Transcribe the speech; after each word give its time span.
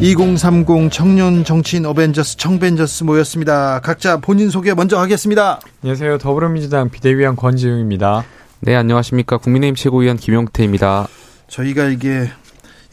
2030 0.00 0.92
청년 0.92 1.44
정치인 1.44 1.84
어벤져스 1.84 2.36
청벤져스 2.36 3.02
모였습니다. 3.04 3.80
각자 3.80 4.18
본인 4.18 4.48
소개 4.48 4.72
먼저 4.72 4.96
하겠습니다. 4.98 5.58
안녕하세요. 5.82 6.18
더불어민주당 6.18 6.88
비대위원 6.88 7.34
권지웅입니다. 7.34 8.24
네, 8.60 8.76
안녕하십니까. 8.76 9.38
국민의힘 9.38 9.74
최고위원 9.74 10.16
김용태입니다. 10.16 11.08
저희가 11.48 11.86
이게 11.86 12.30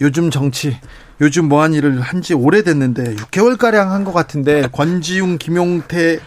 요즘 0.01 0.31
정치, 0.31 0.77
요즘 1.21 1.47
뭐한 1.47 1.73
일을 1.73 2.01
한 2.01 2.21
지 2.23 2.33
오래됐는데 2.33 3.15
6개월가량 3.15 3.89
한 3.89 4.03
것 4.03 4.11
같은데 4.11 4.67
권지웅, 4.71 5.37
김용태 5.37 6.01
의 6.01 6.19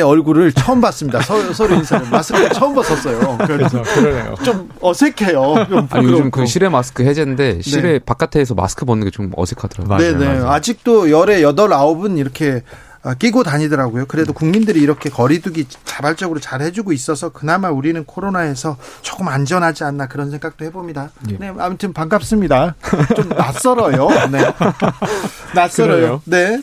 얼굴을 0.00 0.52
처음 0.52 0.80
봤습니다. 0.80 1.20
서, 1.22 1.52
서로 1.52 1.74
인사를 1.74 2.08
마스크 2.10 2.48
처음 2.50 2.74
벗었어요. 2.74 3.38
그래서 3.46 3.82
그러네요. 3.82 4.34
좀 4.44 4.68
어색해요. 4.80 5.66
좀 5.68 5.88
아니, 5.90 6.06
요즘 6.06 6.30
그 6.30 6.46
실외 6.46 6.68
마스크 6.68 7.02
해제인데 7.04 7.62
실외 7.62 7.92
네. 7.92 7.98
바깥에서 7.98 8.54
마스크 8.54 8.84
벗는 8.84 9.04
게 9.04 9.10
좀 9.16 9.30
어색하더라고요. 9.34 9.98
네네. 9.98 10.38
네. 10.40 10.44
아직도 10.44 11.10
열에 11.10 11.42
여덟 11.42 11.72
아홉은 11.72 12.18
이렇게 12.18 12.62
아, 13.02 13.14
끼고 13.14 13.44
다니더라고요. 13.44 14.06
그래도 14.06 14.32
국민들이 14.32 14.80
이렇게 14.80 15.08
거리두기 15.10 15.66
자발적으로 15.84 16.40
잘 16.40 16.60
해주고 16.60 16.92
있어서 16.92 17.28
그나마 17.28 17.70
우리는 17.70 18.04
코로나에서 18.04 18.76
조금 19.02 19.28
안전하지 19.28 19.84
않나 19.84 20.08
그런 20.08 20.30
생각도 20.32 20.64
해봅니다. 20.64 21.10
예. 21.30 21.36
네, 21.38 21.52
아무튼 21.56 21.92
반갑습니다. 21.92 22.74
좀 23.14 23.28
낯설어요. 23.28 24.08
네. 24.32 24.52
낯설어요. 25.54 26.20
네. 26.24 26.60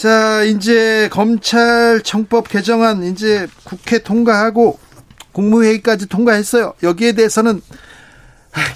자, 0.00 0.44
이제 0.44 1.10
검찰청법 1.12 2.48
개정안 2.48 3.02
이제 3.02 3.46
국회 3.64 3.98
통과하고 4.02 4.78
국무회의까지 5.32 6.08
통과했어요. 6.08 6.72
여기에 6.82 7.12
대해서는 7.12 7.60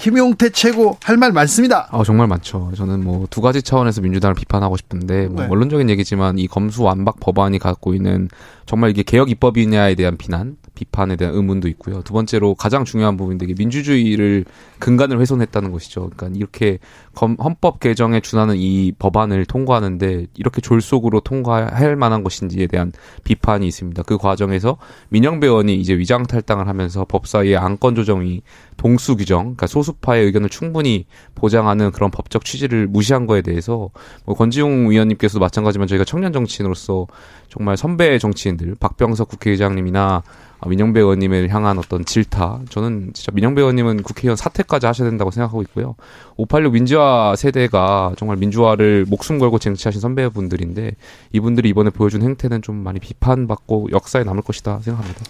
김용태 0.01 0.51
최고 0.51 0.97
할 1.01 1.17
말 1.17 1.31
많습니다. 1.31 1.87
아, 1.91 2.03
정말 2.05 2.27
많죠. 2.27 2.71
저는 2.77 3.03
뭐 3.03 3.25
두 3.31 3.41
가지 3.41 3.63
차원에서 3.63 4.01
민주당을 4.01 4.35
비판하고 4.35 4.77
싶은데 4.77 5.27
뭐 5.27 5.41
네. 5.41 5.47
원론적인 5.49 5.89
얘기지만 5.89 6.37
이 6.37 6.45
검수 6.45 6.83
완박 6.83 7.19
법안이 7.19 7.57
갖고 7.57 7.95
있는 7.95 8.29
정말 8.67 8.91
이게 8.91 9.01
개혁 9.01 9.31
입법이냐에 9.31 9.95
대한 9.95 10.17
비난, 10.17 10.57
비판에 10.75 11.15
대한 11.15 11.33
의문도 11.33 11.67
있고요. 11.69 12.01
두 12.03 12.13
번째로 12.13 12.53
가장 12.53 12.85
중요한 12.85 13.17
부분인데 13.17 13.47
민주주의를 13.57 14.45
근간을 14.79 15.19
훼손했다는 15.19 15.71
것이죠. 15.71 16.09
그러니까 16.15 16.37
이렇게 16.37 16.79
헌법 17.19 17.79
개정에 17.79 18.19
준하는 18.19 18.57
이 18.57 18.91
법안을 18.99 19.45
통과하는데 19.45 20.27
이렇게 20.35 20.61
졸속으로 20.61 21.21
통과할 21.21 21.95
만한 21.95 22.23
것인지에 22.23 22.67
대한 22.67 22.91
비판이 23.23 23.65
있습니다. 23.67 24.03
그 24.03 24.17
과정에서 24.17 24.77
민영배 25.09 25.47
의원이 25.47 25.75
이제 25.75 25.97
위장 25.97 26.23
탈당을 26.23 26.67
하면서 26.67 27.05
법사위의 27.05 27.57
안건 27.57 27.95
조정이 27.95 28.41
동수 28.77 29.15
규정, 29.15 29.43
그러니까 29.43 29.67
소수파의 29.67 30.25
의견을 30.25 30.49
충분히 30.49 31.05
보장하는 31.33 31.91
그런 31.91 32.11
법적 32.11 32.45
취지를 32.45 32.87
무시한 32.87 33.25
거에 33.25 33.41
대해서 33.41 33.89
뭐 34.25 34.35
권지웅 34.35 34.89
위원님께서도 34.89 35.39
마찬가지지만 35.39 35.87
저희가 35.87 36.05
청년 36.05 36.33
정치인으로서 36.33 37.07
정말 37.49 37.77
선배 37.77 38.17
정치인들 38.19 38.75
박병석 38.79 39.29
국회의장님이나 39.29 40.23
민영배 40.67 40.99
의원님을 40.99 41.49
향한 41.49 41.77
어떤 41.77 42.05
질타 42.05 42.61
저는 42.69 43.11
진짜 43.13 43.31
민영배 43.33 43.61
의원님은 43.61 44.03
국회의원 44.03 44.35
사퇴까지 44.35 44.85
하셔야 44.85 45.09
된다고 45.09 45.29
생각하고 45.31 45.61
있고요. 45.63 45.95
586 46.37 46.73
민주화 46.73 47.35
세대가 47.35 48.13
정말 48.17 48.37
민주화를 48.37 49.05
목숨 49.07 49.37
걸고 49.37 49.59
쟁취하신 49.59 50.01
선배분들인데 50.01 50.95
이분들이 51.33 51.69
이번에 51.69 51.91
보여준 51.91 52.23
행태는 52.23 52.61
좀 52.61 52.75
많이 52.77 52.99
비판받고 52.99 53.89
역사에 53.91 54.23
남을 54.23 54.41
것이다 54.41 54.79
생각합니다. 54.79 55.23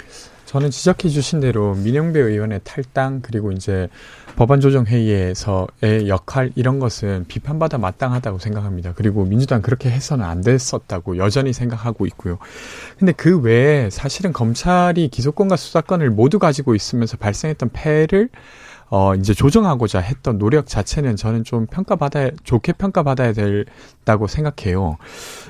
저는 0.45 0.69
지적해 0.71 1.09
주신 1.09 1.39
대로 1.39 1.75
민영배 1.75 2.19
의원의 2.19 2.61
탈당 2.63 3.21
그리고 3.21 3.51
이제 3.51 3.87
법안 4.35 4.59
조정 4.59 4.85
회의에서의 4.85 6.07
역할 6.07 6.51
이런 6.55 6.79
것은 6.79 7.25
비판받아 7.27 7.77
마땅하다고 7.77 8.39
생각합니다. 8.39 8.93
그리고 8.95 9.25
민주당 9.25 9.61
그렇게 9.61 9.89
해서는 9.89 10.25
안 10.25 10.41
됐었다고 10.41 11.17
여전히 11.17 11.53
생각하고 11.53 12.05
있고요. 12.07 12.37
근데 12.99 13.11
그 13.11 13.39
외에 13.39 13.89
사실은 13.89 14.33
검찰이 14.33 15.07
기소권과 15.07 15.55
수사권을 15.55 16.09
모두 16.09 16.37
가지고 16.37 16.75
있으면서 16.75 17.17
발생했던 17.17 17.69
폐를 17.73 18.29
어, 18.89 19.15
이제 19.15 19.33
조정하고자 19.33 19.99
했던 19.99 20.37
노력 20.37 20.67
자체는 20.67 21.15
저는 21.15 21.43
좀 21.43 21.65
평가받아야, 21.65 22.31
좋게 22.43 22.73
평가받아야 22.73 23.33
된다고 23.33 24.27
생각해요. 24.27 24.97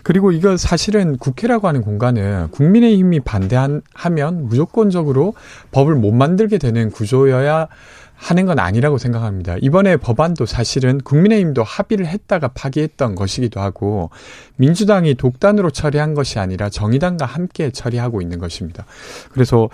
그리고 0.04 0.32
이거 0.32 0.56
사실은 0.58 1.18
국회라고 1.18 1.68
하는 1.68 1.82
공간은 1.82 2.52
국민의힘이 2.52 3.20
반대하면 3.22 4.48
무조건적으로 4.48 5.34
법을 5.72 5.96
못 5.96 6.12
만들게 6.14 6.58
되는 6.58 6.92
구조여야 6.92 7.68
하는 8.16 8.46
건 8.46 8.60
아니라고 8.60 8.98
생각합니다. 8.98 9.58
이번에 9.62 9.98
법안도 9.98 10.46
사실은 10.46 11.00
국민의힘도 11.00 11.64
합의를 11.64 12.08
했다가 12.08 12.50
파기했던 12.50 13.16
것이기도 13.16 13.60
하고 13.60 14.10
민주당이 14.56 15.16
독단으로 15.16 15.70
처리한 15.70 16.14
것이 16.14 16.40
아니라 16.40 16.70
정의당과 16.70 17.26
함께 17.26 17.72
처리하고 17.72 18.22
있는 18.22 18.40
것입니다. 18.40 18.86
그래서 19.32 19.70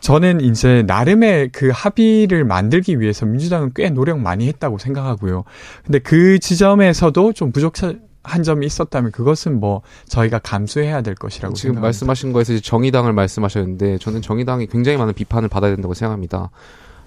저는 0.00 0.40
이제 0.40 0.82
나름의 0.86 1.50
그 1.52 1.70
합의를 1.72 2.44
만들기 2.44 3.00
위해서 3.00 3.26
민주당은 3.26 3.70
꽤 3.74 3.90
노력 3.90 4.18
많이 4.18 4.48
했다고 4.48 4.78
생각하고요. 4.78 5.44
근데 5.84 5.98
그 6.00 6.38
지점에서도 6.40 7.32
좀 7.32 7.52
부족한 7.52 8.02
한 8.24 8.42
점이 8.42 8.64
있었다면 8.66 9.12
그것은 9.12 9.60
뭐 9.60 9.82
저희가 10.08 10.38
감수해야 10.38 11.02
될 11.02 11.14
것이라고 11.14 11.54
지금 11.54 11.74
생각합니다. 11.74 11.86
말씀하신 11.86 12.32
거에서 12.32 12.58
정의당을 12.58 13.12
말씀하셨는데 13.12 13.98
저는 13.98 14.22
정의당이 14.22 14.66
굉장히 14.66 14.96
많은 14.98 15.12
비판을 15.12 15.48
받아야 15.48 15.72
된다고 15.72 15.94
생각합니다. 15.94 16.50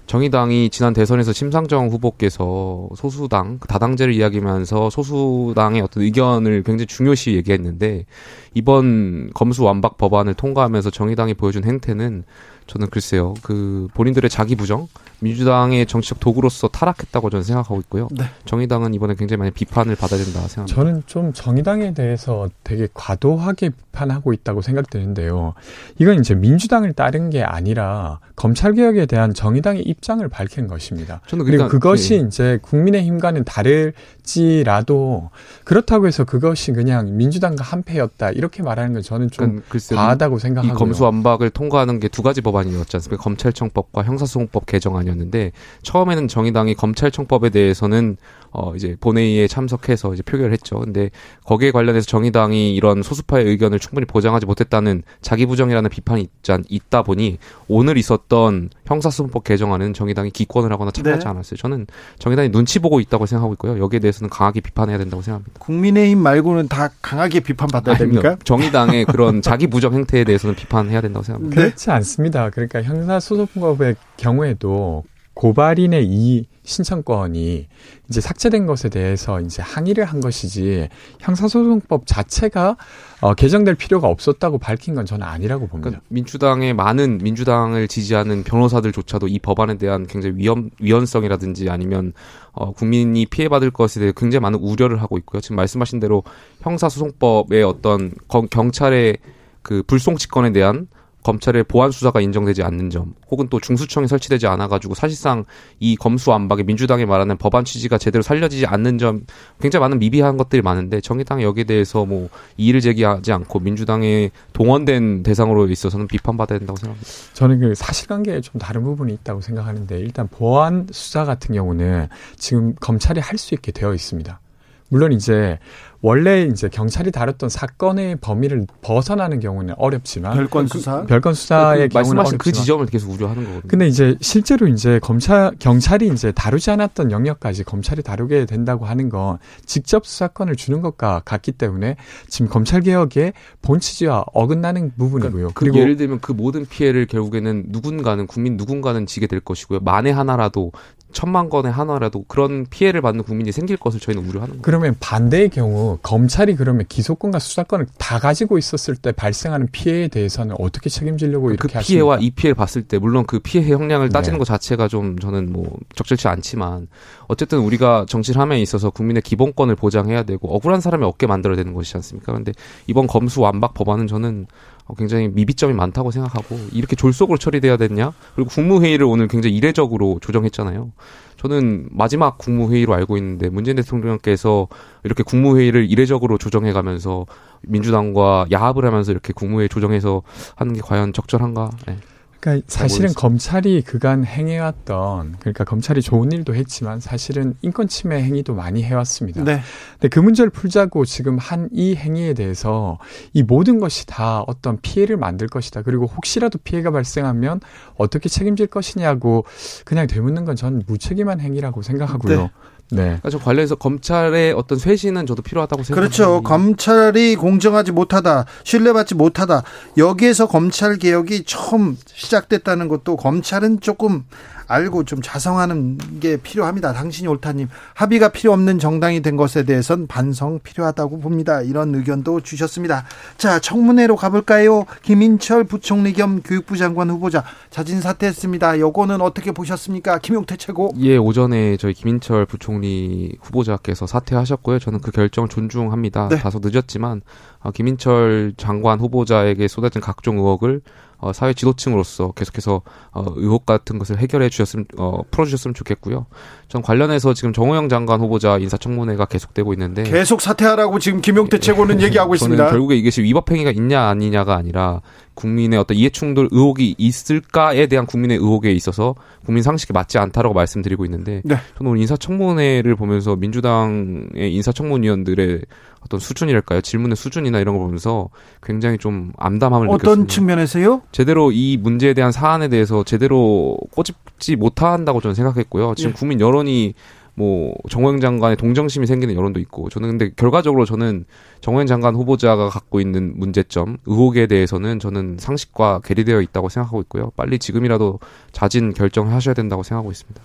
정의당이 0.08 0.70
지난 0.70 0.94
대선에서 0.94 1.34
심상정 1.34 1.90
후보께서 1.90 2.88
소수당 2.96 3.58
다당제를 3.58 4.14
이야기하면서 4.14 4.88
소수당의 4.88 5.82
어떤 5.82 6.02
의견을 6.02 6.62
굉장히 6.62 6.86
중요시 6.86 7.34
얘기했는데 7.34 8.06
이번 8.54 9.30
검수 9.34 9.64
완박 9.64 9.98
법안을 9.98 10.32
통과하면서 10.32 10.90
정의당이 10.90 11.34
보여준 11.34 11.64
행태는 11.64 12.24
저는 12.66 12.88
글쎄요 12.88 13.34
그 13.42 13.88
본인들의 13.92 14.30
자기 14.30 14.56
부정 14.56 14.88
민주당의 15.20 15.86
정치적 15.86 16.20
도구로서 16.20 16.68
타락했다고 16.68 17.30
저는 17.30 17.42
생각하고 17.44 17.80
있고요. 17.80 18.08
네. 18.12 18.24
정의당은 18.44 18.94
이번에 18.94 19.14
굉장히 19.14 19.38
많이 19.38 19.50
비판을 19.50 19.96
받아야 19.96 20.18
된다 20.22 20.40
생각합니다. 20.40 20.74
저는 20.74 21.02
좀 21.06 21.32
정의당에 21.32 21.94
대해서 21.94 22.48
되게 22.64 22.88
과도하게 22.92 23.70
비판하고 23.70 24.32
있다고 24.32 24.62
생각되는데요. 24.62 25.54
이건 25.98 26.20
이제 26.20 26.34
민주당을 26.34 26.92
따른 26.92 27.30
게 27.30 27.42
아니라 27.42 28.20
검찰 28.36 28.74
개혁에 28.74 29.06
대한 29.06 29.34
정의당의 29.34 29.82
입장을 29.82 30.26
밝힌 30.28 30.68
것입니다. 30.68 31.20
저는 31.26 31.44
그러니까, 31.44 31.68
그리고 31.68 31.80
그것이 31.80 32.14
예. 32.14 32.18
이제 32.18 32.58
국민의힘과는 32.62 33.44
다를지라도 33.44 35.30
그렇다고 35.64 36.06
해서 36.06 36.24
그것이 36.24 36.72
그냥 36.72 37.16
민주당과 37.16 37.64
한패였다 37.64 38.30
이렇게 38.30 38.62
말하는 38.62 38.92
건 38.94 39.02
저는 39.02 39.30
좀 39.30 39.62
그러니까 39.68 39.94
과하다고 39.96 40.38
생각하고요. 40.38 40.72
이 40.72 40.78
검수완박을 40.78 41.50
통과하는 41.50 42.00
게 42.00 42.08
두 42.08 42.22
가지 42.22 42.40
법안이었지 42.40 42.96
않습니까? 42.96 43.22
검찰청법과 43.22 44.02
형사소송법 44.02 44.66
개정안이 44.66 45.07
아니었는데 45.08 45.52
처음에는 45.82 46.28
정의당이 46.28 46.74
검찰청법에 46.74 47.50
대해서는 47.50 48.16
어 48.50 48.74
이제 48.74 48.96
본회의에 49.00 49.46
참석해서 49.46 50.14
이제 50.14 50.22
표결을 50.22 50.52
했죠. 50.52 50.78
근데 50.78 51.10
거기에 51.44 51.70
관련해서 51.70 52.06
정의당이 52.06 52.74
이런 52.74 53.02
소수파의 53.02 53.46
의견을 53.46 53.78
충분히 53.78 54.06
보장하지 54.06 54.46
못했다는 54.46 55.02
자기 55.20 55.46
부정이라는 55.46 55.90
비판이 55.90 56.22
있자, 56.22 56.58
있다 56.68 57.02
보니 57.02 57.38
오늘 57.68 57.98
있었던 57.98 58.70
형사소송법 58.86 59.44
개정안은 59.44 59.92
정의당이 59.92 60.30
기권을 60.30 60.72
하거나 60.72 60.90
참여하지 60.90 61.24
네. 61.24 61.30
않았어요. 61.30 61.56
저는 61.58 61.86
정의당이 62.18 62.50
눈치 62.50 62.78
보고 62.78 63.00
있다고 63.00 63.26
생각하고 63.26 63.52
있고요. 63.54 63.78
여기에 63.78 64.00
대해서는 64.00 64.30
강하게 64.30 64.60
비판해야 64.60 64.98
된다고 64.98 65.22
생각합니다. 65.22 65.58
국민의힘 65.58 66.18
말고는 66.18 66.68
다 66.68 66.90
강하게 67.02 67.40
비판받아야 67.40 67.96
됩니까? 67.96 68.36
정의당의 68.44 69.04
그런 69.06 69.42
자기 69.42 69.66
부정 69.66 69.94
행태에 69.94 70.24
대해서는 70.24 70.54
비판해야 70.54 71.00
된다고 71.00 71.24
생각합니다. 71.24 71.60
그렇지 71.60 71.90
않습니다. 71.90 72.50
그러니까 72.50 72.82
형사소송법의 72.82 73.96
경우에도 74.16 75.04
고발인의 75.34 76.06
이 76.06 76.46
신청권이 76.68 77.66
이제 78.08 78.20
삭제된 78.20 78.66
것에 78.66 78.90
대해서 78.90 79.40
이제 79.40 79.62
항의를 79.62 80.04
한 80.04 80.20
것이지 80.20 80.88
형사소송법 81.18 82.06
자체가 82.06 82.76
어, 83.20 83.34
개정될 83.34 83.74
필요가 83.74 84.08
없었다고 84.08 84.58
밝힌 84.58 84.94
건 84.94 85.06
저는 85.06 85.26
아니라고 85.26 85.66
봅니다. 85.66 85.90
그러니까 85.90 86.04
민주당의 86.08 86.74
많은 86.74 87.18
민주당을 87.18 87.88
지지하는 87.88 88.44
변호사들조차도 88.44 89.28
이 89.28 89.38
법안에 89.38 89.78
대한 89.78 90.06
굉장히 90.06 90.36
위험 90.36 90.70
위헌성이라든지 90.78 91.70
아니면 91.70 92.12
어, 92.52 92.72
국민이 92.72 93.24
피해받을 93.24 93.70
것에 93.70 94.00
대해 94.00 94.12
굉장히 94.14 94.42
많은 94.42 94.58
우려를 94.58 95.00
하고 95.00 95.16
있고요. 95.18 95.40
지금 95.40 95.56
말씀하신 95.56 96.00
대로 96.00 96.22
형사소송법의 96.60 97.62
어떤 97.62 98.12
경찰의 98.50 99.16
그 99.62 99.82
불송치권에 99.86 100.52
대한 100.52 100.86
검찰의 101.22 101.64
보안 101.64 101.90
수사가 101.90 102.20
인정되지 102.20 102.62
않는 102.62 102.90
점, 102.90 103.14
혹은 103.30 103.48
또 103.48 103.58
중수청이 103.60 104.06
설치되지 104.06 104.46
않아 104.46 104.68
가지고 104.68 104.94
사실상 104.94 105.44
이 105.80 105.96
검수 105.96 106.32
안박의 106.32 106.64
민주당이 106.64 107.06
말하는 107.06 107.36
법안 107.38 107.64
취지가 107.64 107.98
제대로 107.98 108.22
살려지지 108.22 108.66
않는 108.66 108.98
점, 108.98 109.24
굉장히 109.60 109.80
많은 109.82 109.98
미비한 109.98 110.36
것들이 110.36 110.62
많은데 110.62 111.00
정의당이 111.00 111.42
여기에 111.42 111.64
대해서 111.64 112.04
뭐 112.04 112.28
이의를 112.56 112.80
제기하지 112.80 113.32
않고 113.32 113.60
민주당의 113.60 114.30
동원된 114.52 115.22
대상으로 115.22 115.68
있어서는 115.68 116.06
비판받아야 116.06 116.58
된다고 116.58 116.78
생각합니다. 116.78 117.10
저는 117.34 117.60
그 117.60 117.74
사실관계에 117.74 118.40
좀 118.40 118.58
다른 118.60 118.82
부분이 118.84 119.12
있다고 119.14 119.40
생각하는데 119.40 119.98
일단 119.98 120.28
보안 120.28 120.86
수사 120.92 121.24
같은 121.24 121.54
경우는 121.54 122.08
지금 122.36 122.74
검찰이 122.76 123.20
할 123.20 123.38
수 123.38 123.54
있게 123.54 123.70
되어 123.70 123.94
있습니다. 123.94 124.40
물론 124.88 125.12
이제 125.12 125.58
원래 126.00 126.42
이제 126.42 126.68
경찰이 126.68 127.10
다뤘던 127.10 127.48
사건의 127.48 128.16
범위를 128.20 128.66
벗어나는 128.82 129.40
경우는 129.40 129.74
어렵지만 129.78 130.34
별건 130.34 130.68
그 130.68 130.78
수사 130.78 131.00
그, 131.00 131.06
별건 131.08 131.34
수사의 131.34 131.88
그, 131.88 131.94
경우는 131.94 132.16
말씀하신 132.16 132.38
그 132.38 132.52
지점을 132.52 132.86
계속 132.86 133.10
우려하는 133.10 133.44
거거든요. 133.44 133.68
근데 133.68 133.88
이제 133.88 134.16
실제로 134.20 134.68
이제 134.68 135.00
검찰 135.00 135.50
경찰이 135.58 136.06
이제 136.08 136.30
다루지 136.30 136.70
않았던 136.70 137.10
영역까지 137.10 137.64
검찰이 137.64 138.02
다루게 138.02 138.46
된다고 138.46 138.86
하는 138.86 139.08
건 139.08 139.38
직접 139.66 140.06
수사권을 140.06 140.54
주는 140.54 140.80
것과 140.82 141.22
같기 141.24 141.52
때문에 141.52 141.96
지금 142.28 142.48
검찰 142.48 142.80
개혁의 142.80 143.32
본 143.60 143.80
취지와 143.80 144.24
어긋나는 144.32 144.92
부분이고요. 144.96 145.32
그러니까 145.32 145.54
그 145.54 145.64
그리고 145.64 145.78
예를 145.78 145.96
들면 145.96 146.20
그 146.20 146.30
모든 146.30 146.64
피해를 146.64 147.06
결국에는 147.06 147.64
누군가는 147.68 148.24
국민 148.28 148.56
누군가는 148.56 149.04
지게 149.06 149.26
될 149.26 149.40
것이고요. 149.40 149.80
만에 149.80 150.12
하나라도 150.12 150.70
천만 151.18 151.48
건의 151.50 151.72
하나라도 151.72 152.22
그런 152.28 152.64
피해를 152.70 153.02
받는 153.02 153.24
국민이 153.24 153.50
생길 153.50 153.76
것을 153.76 153.98
저희는 153.98 154.22
우려하는 154.28 154.50
거예요. 154.50 154.62
그러면 154.62 154.94
반대의 155.00 155.48
경우 155.48 155.98
검찰이 156.00 156.54
그러면 156.54 156.86
기소권과 156.88 157.40
수사권을 157.40 157.86
다 157.98 158.20
가지고 158.20 158.56
있었을 158.56 158.94
때 158.94 159.10
발생하는 159.10 159.66
피해에 159.72 160.06
대해서는 160.06 160.54
어떻게 160.60 160.88
책임지려고 160.88 161.46
그 161.46 161.54
이렇게 161.54 161.76
그 161.76 161.84
피해와 161.84 162.14
하십니까? 162.14 162.24
이 162.24 162.30
피해를 162.30 162.54
봤을 162.54 162.82
때 162.82 163.00
물론 163.00 163.26
그 163.26 163.40
피해 163.40 163.68
형량을 163.68 164.10
따지는 164.10 164.36
네. 164.36 164.38
것 164.38 164.44
자체가 164.44 164.86
좀 164.86 165.18
저는 165.18 165.52
뭐 165.52 165.76
적절치 165.96 166.28
않지만 166.28 166.86
어쨌든 167.26 167.58
우리가 167.58 168.06
정치를 168.08 168.40
함에 168.40 168.60
있어서 168.60 168.90
국민의 168.90 169.22
기본권을 169.22 169.74
보장해야 169.74 170.22
되고 170.22 170.54
억울한 170.54 170.80
사람이 170.80 171.04
없게 171.04 171.26
만들어야 171.26 171.56
되는 171.56 171.74
것이지 171.74 171.96
않습니까? 171.96 172.30
그런데 172.30 172.52
이번 172.86 173.08
검수 173.08 173.40
완박 173.40 173.74
법안은 173.74 174.06
저는 174.06 174.46
어, 174.46 174.77
굉장히 174.96 175.28
미비점이 175.28 175.74
많다고 175.74 176.10
생각하고 176.10 176.58
이렇게 176.72 176.96
졸속으로 176.96 177.38
처리돼야 177.38 177.76
됐냐? 177.76 178.12
그리고 178.34 178.50
국무회의를 178.50 179.04
오늘 179.06 179.28
굉장히 179.28 179.56
이례적으로 179.56 180.18
조정했잖아요. 180.20 180.92
저는 181.36 181.88
마지막 181.92 182.36
국무회의로 182.38 182.94
알고 182.94 183.16
있는데 183.16 183.48
문재인 183.48 183.76
대통령께서 183.76 184.66
이렇게 185.04 185.22
국무회의를 185.22 185.90
이례적으로 185.90 186.36
조정해가면서 186.38 187.26
민주당과 187.62 188.46
야합을 188.50 188.84
하면서 188.84 189.12
이렇게 189.12 189.32
국무회의 189.32 189.68
조정해서 189.68 190.22
하는 190.56 190.74
게 190.74 190.80
과연 190.80 191.12
적절한가? 191.12 191.70
네. 191.86 191.96
그러니까 192.40 192.64
사실은 192.68 193.12
검찰이 193.14 193.82
그간 193.82 194.24
행해왔던 194.24 195.36
그러니까 195.40 195.64
검찰이 195.64 196.02
좋은 196.02 196.32
일도 196.32 196.54
했지만 196.54 197.00
사실은 197.00 197.54
인권 197.62 197.88
침해 197.88 198.22
행위도 198.22 198.54
많이 198.54 198.82
해왔습니다. 198.82 199.42
네. 199.44 199.60
근데 199.94 200.08
그 200.08 200.20
문제를 200.20 200.50
풀자고 200.50 201.04
지금 201.04 201.38
한 201.38 201.68
이 201.72 201.94
행위에 201.94 202.34
대해서 202.34 202.98
이 203.32 203.42
모든 203.42 203.78
것이 203.78 204.06
다 204.06 204.42
어떤 204.46 204.80
피해를 204.80 205.16
만들 205.16 205.46
것이다. 205.48 205.82
그리고 205.82 206.06
혹시라도 206.06 206.58
피해가 206.58 206.90
발생하면 206.90 207.60
어떻게 207.96 208.28
책임질 208.28 208.68
것이냐고 208.68 209.44
그냥 209.84 210.06
되묻는 210.06 210.44
건 210.44 210.56
저는 210.56 210.82
무책임한 210.86 211.40
행위라고 211.40 211.82
생각하고요. 211.82 212.42
네. 212.42 212.50
네. 212.90 213.02
그러니까 213.02 213.30
저 213.30 213.38
관련해서 213.38 213.74
검찰의 213.74 214.52
어떤 214.52 214.78
쇄신은 214.78 215.26
저도 215.26 215.42
필요하다고 215.42 215.82
생각합니다. 215.82 216.16
그렇죠. 216.16 216.42
검찰이 216.42 217.36
공정하지 217.36 217.92
못하다, 217.92 218.46
신뢰받지 218.64 219.14
못하다. 219.14 219.62
여기에서 219.96 220.48
검찰 220.48 220.96
개혁이 220.96 221.44
처음 221.44 221.96
시작됐다는 222.06 222.88
것도 222.88 223.16
검찰은 223.16 223.80
조금 223.80 224.24
알고 224.68 225.04
좀 225.04 225.20
자성하는 225.22 225.98
게 226.20 226.36
필요합니다. 226.36 226.92
당신이 226.92 227.26
옳다님 227.26 227.68
합의가 227.94 228.28
필요 228.28 228.52
없는 228.52 228.78
정당이 228.78 229.22
된 229.22 229.36
것에 229.36 229.64
대해선 229.64 230.06
반성 230.06 230.60
필요하다고 230.62 231.20
봅니다. 231.20 231.62
이런 231.62 231.94
의견도 231.94 232.42
주셨습니다. 232.42 233.04
자 233.38 233.58
청문회로 233.58 234.16
가볼까요? 234.16 234.84
김인철 235.02 235.64
부총리 235.64 236.12
겸 236.12 236.42
교육부 236.42 236.76
장관 236.76 237.10
후보자 237.10 237.42
자진 237.70 238.00
사퇴했습니다. 238.00 238.78
요거는 238.78 239.20
어떻게 239.22 239.52
보셨습니까? 239.52 240.18
김용태 240.18 240.56
최고. 240.56 240.92
예 240.98 241.16
오전에 241.16 241.76
저희 241.78 241.94
김인철 241.94 242.46
부총리 242.46 243.36
후보자께서 243.40 244.06
사퇴하셨고요. 244.06 244.78
저는 244.78 245.00
그 245.00 245.10
결정 245.10 245.48
존중합니다. 245.48 246.28
네. 246.28 246.36
다소 246.36 246.60
늦었지만 246.62 247.22
어, 247.60 247.70
김인철 247.70 248.52
장관 248.56 249.00
후보자에게 249.00 249.66
쏟아진 249.66 250.00
각종 250.00 250.36
의혹을 250.36 250.82
어, 251.20 251.32
사회 251.32 251.52
지도층으로서 251.52 252.32
계속해서 252.32 252.82
어, 253.12 253.24
의혹 253.36 253.66
같은 253.66 253.98
것을 253.98 254.18
해결해 254.18 254.48
주셨으면 254.48 254.86
어, 254.96 255.22
풀어주셨으면 255.30 255.74
좋겠고요. 255.74 256.26
전 256.68 256.80
관련해서 256.80 257.34
지금 257.34 257.52
정호영 257.52 257.88
장관 257.88 258.20
후보자 258.20 258.58
인사청문회가 258.58 259.26
계속되고 259.26 259.72
있는데 259.74 260.04
계속 260.04 260.40
사퇴하라고 260.40 260.98
지금 261.00 261.20
김용태 261.20 261.58
최고는 261.58 262.00
얘기하고 262.02 262.34
있습니다. 262.36 262.70
결국에 262.70 262.94
이것이 262.96 263.22
위법 263.22 263.50
행위가 263.50 263.72
있냐 263.72 264.02
아니냐가 264.08 264.54
아니라 264.54 265.00
국민의 265.38 265.78
어떤 265.78 265.96
이해충돌 265.96 266.48
의혹이 266.50 266.96
있을까에 266.98 267.86
대한 267.86 268.06
국민의 268.06 268.38
의혹에 268.38 268.72
있어서 268.72 269.14
국민 269.46 269.62
상식에 269.62 269.92
맞지 269.92 270.18
않다라고 270.18 270.52
말씀드리고 270.52 271.04
있는데 271.04 271.42
네. 271.44 271.56
저는 271.78 271.92
오늘 271.92 272.00
인사청문회를 272.02 272.96
보면서 272.96 273.36
민주당의 273.36 274.52
인사청문위원들의 274.54 275.62
어떤 276.00 276.20
수준이랄까요 276.20 276.80
질문의 276.80 277.16
수준이나 277.16 277.60
이런 277.60 277.76
걸 277.76 277.84
보면서 277.84 278.30
굉장히 278.62 278.98
좀 278.98 279.32
암담함을 279.38 279.88
어떤 279.88 280.20
느꼈습니다. 280.20 280.34
측면에서요? 280.34 281.02
제대로 281.12 281.52
이 281.52 281.76
문제에 281.76 282.14
대한 282.14 282.32
사안에 282.32 282.68
대해서 282.68 283.04
제대로 283.04 283.78
꼬집지 283.92 284.56
못한다고 284.56 285.20
저는 285.20 285.34
생각했고요. 285.34 285.94
지금 285.94 286.10
예. 286.10 286.14
국민 286.14 286.40
여론이 286.40 286.94
뭐 287.38 287.72
정호영 287.88 288.18
장관의 288.18 288.56
동정심이 288.56 289.06
생기는 289.06 289.32
여론도 289.36 289.60
있고 289.60 289.88
저는 289.90 290.08
근데 290.08 290.30
결과적으로 290.34 290.84
저는 290.84 291.24
정호영 291.60 291.86
장관 291.86 292.16
후보자가 292.16 292.68
갖고 292.68 293.00
있는 293.00 293.38
문제점 293.38 293.98
의혹에 294.06 294.48
대해서는 294.48 294.98
저는 294.98 295.36
상식과 295.38 296.00
괴리되어 296.02 296.40
있다고 296.40 296.68
생각하고 296.68 297.00
있고요. 297.02 297.30
빨리 297.36 297.60
지금이라도 297.60 298.18
자진 298.50 298.92
결정하셔야 298.92 299.54
된다고 299.54 299.84
생각하고 299.84 300.10
있습니다. 300.10 300.42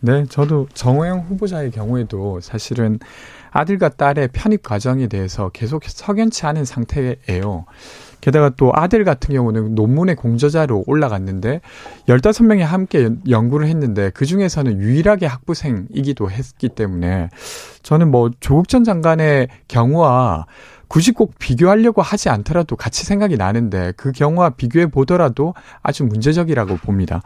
네, 0.00 0.26
저도 0.28 0.68
정호영 0.74 1.20
후보자의 1.20 1.70
경우에도 1.70 2.40
사실은 2.42 2.98
아들과 3.50 3.88
딸의 3.88 4.28
편입 4.34 4.62
과정에 4.62 5.06
대해서 5.06 5.48
계속 5.48 5.84
석연치 5.86 6.44
않은 6.44 6.66
상태예요. 6.66 7.64
게다가 8.20 8.50
또 8.50 8.72
아들 8.74 9.04
같은 9.04 9.34
경우는 9.34 9.74
논문의 9.74 10.16
공저자로 10.16 10.84
올라갔는데 10.86 11.60
15명이 12.08 12.60
함께 12.60 13.10
연구를 13.28 13.68
했는데 13.68 14.10
그 14.10 14.26
중에서는 14.26 14.80
유일하게 14.80 15.26
학부생이기도 15.26 16.30
했기 16.30 16.68
때문에 16.68 17.30
저는 17.82 18.10
뭐 18.10 18.30
조국 18.40 18.68
전 18.68 18.84
장관의 18.84 19.48
경우와 19.68 20.46
굳이 20.88 21.12
꼭 21.12 21.34
비교하려고 21.38 22.02
하지 22.02 22.28
않더라도 22.28 22.76
같이 22.76 23.04
생각이 23.04 23.36
나는데 23.36 23.92
그 23.96 24.12
경우와 24.12 24.50
비교해 24.50 24.86
보더라도 24.86 25.54
아주 25.82 26.04
문제적이라고 26.04 26.76
봅니다. 26.76 27.22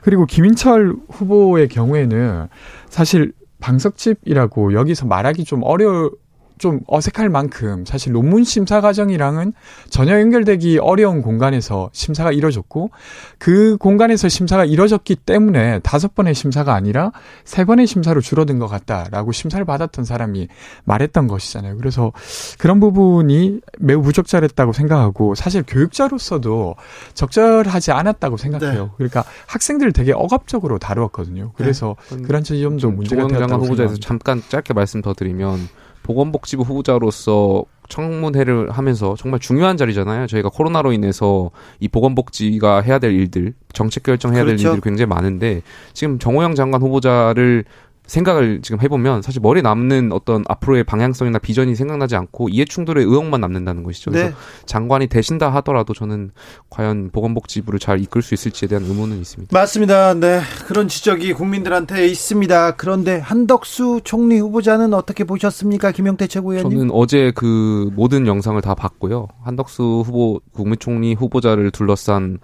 그리고 0.00 0.24
김인철 0.26 0.94
후보의 1.10 1.68
경우에는 1.68 2.48
사실 2.88 3.32
방석집이라고 3.60 4.74
여기서 4.74 5.06
말하기 5.06 5.44
좀 5.44 5.62
어려울 5.62 6.10
좀 6.58 6.80
어색할 6.86 7.28
만큼 7.28 7.84
사실 7.86 8.12
논문 8.12 8.44
심사 8.44 8.80
과정이랑은 8.80 9.52
전혀 9.90 10.20
연결되기 10.20 10.78
어려운 10.78 11.22
공간에서 11.22 11.90
심사가 11.92 12.32
이뤄졌고 12.32 12.90
그 13.38 13.76
공간에서 13.78 14.28
심사가 14.28 14.64
이뤄졌기 14.64 15.16
때문에 15.16 15.80
다섯 15.80 16.14
번의 16.14 16.34
심사가 16.34 16.74
아니라 16.74 17.12
세 17.44 17.64
번의 17.64 17.86
심사로 17.86 18.20
줄어든 18.20 18.58
것 18.58 18.66
같다라고 18.68 19.32
심사를 19.32 19.64
받았던 19.64 20.04
사람이 20.04 20.48
말했던 20.84 21.26
것이잖아요. 21.28 21.76
그래서 21.76 22.12
그런 22.58 22.80
부분이 22.80 23.60
매우 23.78 24.02
부적절했다고 24.02 24.72
생각하고 24.72 25.34
사실 25.34 25.62
교육자로서도 25.66 26.76
적절하지 27.14 27.92
않았다고 27.92 28.36
생각해요. 28.36 28.84
네. 28.84 28.90
그러니까 28.96 29.24
학생들을 29.46 29.92
되게 29.92 30.12
억압적으로 30.12 30.78
다루었거든요. 30.78 31.52
그래서 31.56 31.96
네. 32.10 32.22
그런 32.22 32.42
지점도 32.42 32.90
문제가 32.90 33.26
되었다고 33.26 33.64
후보자에서 33.64 33.96
잠깐 33.96 34.42
짧게 34.48 34.74
말씀 34.74 35.02
더 35.02 35.14
드리면 35.14 35.68
보건복지부 36.02 36.62
후보자로서 36.62 37.64
청문회를 37.88 38.70
하면서 38.70 39.14
정말 39.18 39.40
중요한 39.40 39.76
자리잖아요. 39.76 40.26
저희가 40.26 40.48
코로나로 40.48 40.92
인해서 40.92 41.50
이 41.80 41.88
보건복지가 41.88 42.80
해야 42.80 42.98
될 42.98 43.12
일들, 43.12 43.54
정책 43.72 44.02
결정해야 44.04 44.44
그렇죠. 44.44 44.56
될 44.56 44.66
일들이 44.66 44.80
굉장히 44.82 45.08
많은데 45.08 45.62
지금 45.92 46.18
정호영 46.18 46.54
장관 46.54 46.80
후보자를 46.82 47.64
생각을 48.12 48.60
지금 48.60 48.80
해보면 48.82 49.22
사실 49.22 49.40
머리에 49.40 49.62
남는 49.62 50.12
어떤 50.12 50.44
앞으로의 50.46 50.84
방향성이나 50.84 51.38
비전이 51.38 51.74
생각나지 51.74 52.14
않고 52.14 52.50
이해 52.50 52.66
충돌의 52.66 53.04
의혹만 53.04 53.40
남는다는 53.40 53.82
것이죠. 53.82 54.10
그래서 54.10 54.28
네. 54.28 54.34
장관이 54.66 55.06
되신다 55.06 55.48
하더라도 55.54 55.94
저는 55.94 56.30
과연 56.68 57.10
보건복지부를 57.10 57.78
잘 57.78 58.00
이끌 58.00 58.20
수 58.20 58.34
있을지에 58.34 58.68
대한 58.68 58.84
의문은 58.84 59.18
있습니다. 59.18 59.56
맞습니다. 59.58 60.12
네. 60.14 60.42
그런 60.66 60.88
지적이 60.88 61.32
국민들한테 61.32 62.06
있습니다. 62.06 62.76
그런데 62.76 63.18
한덕수 63.18 64.02
총리 64.04 64.38
후보자는 64.38 64.92
어떻게 64.92 65.24
보셨습니까? 65.24 65.92
김영태 65.92 66.26
최고위원님. 66.26 66.78
저는 66.78 66.90
어제 66.92 67.32
그 67.34 67.90
모든 67.94 68.26
영상을 68.26 68.60
다 68.60 68.74
봤고요. 68.74 69.28
한덕수 69.42 70.02
후보 70.04 70.40
국무총리 70.52 71.14
후보자를 71.14 71.70
둘러싼 71.70 72.40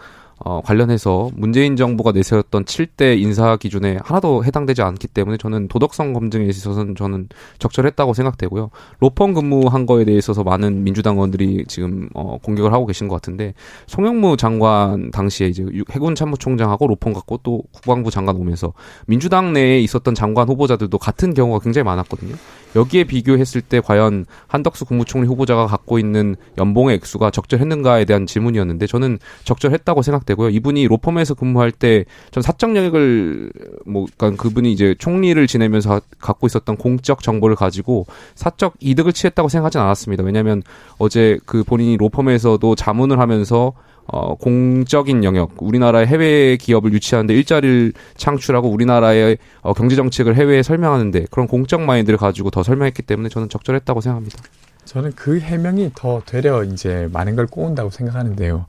어, 0.48 0.62
관련해서 0.64 1.28
문재인 1.34 1.76
정부가 1.76 2.12
내세웠던 2.12 2.64
7대 2.64 3.20
인사 3.20 3.58
기준에 3.58 3.98
하나도 4.02 4.46
해당되지 4.46 4.80
않기 4.80 5.08
때문에 5.08 5.36
저는 5.36 5.68
도덕성 5.68 6.14
검증에 6.14 6.46
있어서는 6.46 6.94
저는 6.94 7.28
적절했다고 7.58 8.14
생각되고요. 8.14 8.70
로펌 9.00 9.34
근무한 9.34 9.84
거에 9.84 10.06
대해서 10.06 10.32
많은 10.42 10.84
민주당 10.84 11.16
의원들이 11.16 11.66
지금 11.68 12.08
어, 12.14 12.38
공격을 12.42 12.72
하고 12.72 12.86
계신 12.86 13.08
것 13.08 13.16
같은데 13.16 13.52
송영무 13.88 14.38
장관 14.38 15.10
당시에 15.10 15.48
이제 15.48 15.66
해군 15.90 16.14
참모총장하고 16.14 16.86
로펌 16.86 17.12
갖고 17.12 17.40
또 17.42 17.64
국방부 17.70 18.10
장관 18.10 18.36
오면서 18.36 18.72
민주당 19.06 19.52
내에 19.52 19.80
있었던 19.80 20.14
장관 20.14 20.48
후보자들도 20.48 20.96
같은 20.96 21.34
경우가 21.34 21.58
굉장히 21.58 21.84
많았거든요. 21.84 22.36
여기에 22.76 23.04
비교했을 23.04 23.60
때 23.60 23.80
과연 23.80 24.26
한덕수 24.46 24.84
국무총리 24.84 25.26
후보자가 25.26 25.66
갖고 25.66 25.98
있는 25.98 26.36
연봉의 26.58 26.96
액수가 26.96 27.30
적절했는가에 27.30 28.04
대한 28.04 28.26
질문이었는데 28.26 28.86
저는 28.86 29.18
적절했다고 29.44 30.02
생각되고요. 30.02 30.50
이분이 30.50 30.86
로펌에서 30.86 31.34
근무할 31.34 31.72
때 31.72 32.04
전 32.30 32.42
사적 32.42 32.76
영역을 32.76 33.50
뭐 33.86 34.06
그러니까 34.16 34.42
그분이 34.42 34.72
이제 34.72 34.94
총리를 34.98 35.46
지내면서 35.46 36.00
갖고 36.18 36.46
있었던 36.46 36.76
공적 36.76 37.22
정보를 37.22 37.56
가지고 37.56 38.06
사적 38.34 38.74
이득을 38.80 39.12
취했다고 39.12 39.48
생각하진 39.48 39.80
않았습니다. 39.80 40.22
왜냐하면 40.24 40.62
어제 40.98 41.38
그 41.46 41.64
본인이 41.64 41.96
로펌에서도 41.96 42.74
자문을 42.74 43.18
하면서 43.18 43.72
어, 44.10 44.34
공적인 44.36 45.22
영역, 45.22 45.52
우리나라의 45.58 46.06
해외 46.06 46.56
기업을 46.56 46.92
유치하는데 46.94 47.34
일자리를 47.34 47.92
창출하고 48.16 48.68
우리나라의 48.70 49.36
어, 49.60 49.74
경제 49.74 49.96
정책을 49.96 50.34
해외에 50.34 50.62
설명하는데 50.62 51.26
그런 51.30 51.46
공적 51.46 51.82
마인드를 51.82 52.18
가지고 52.18 52.50
더 52.50 52.62
설명했기 52.62 53.02
때문에 53.02 53.28
저는 53.28 53.50
적절했다고 53.50 54.00
생각합니다. 54.00 54.42
저는 54.86 55.12
그 55.14 55.38
해명이 55.38 55.92
더 55.94 56.22
되려 56.24 56.64
이제 56.64 57.08
많은 57.12 57.36
걸 57.36 57.46
꼬은다고 57.46 57.90
생각하는데요. 57.90 58.64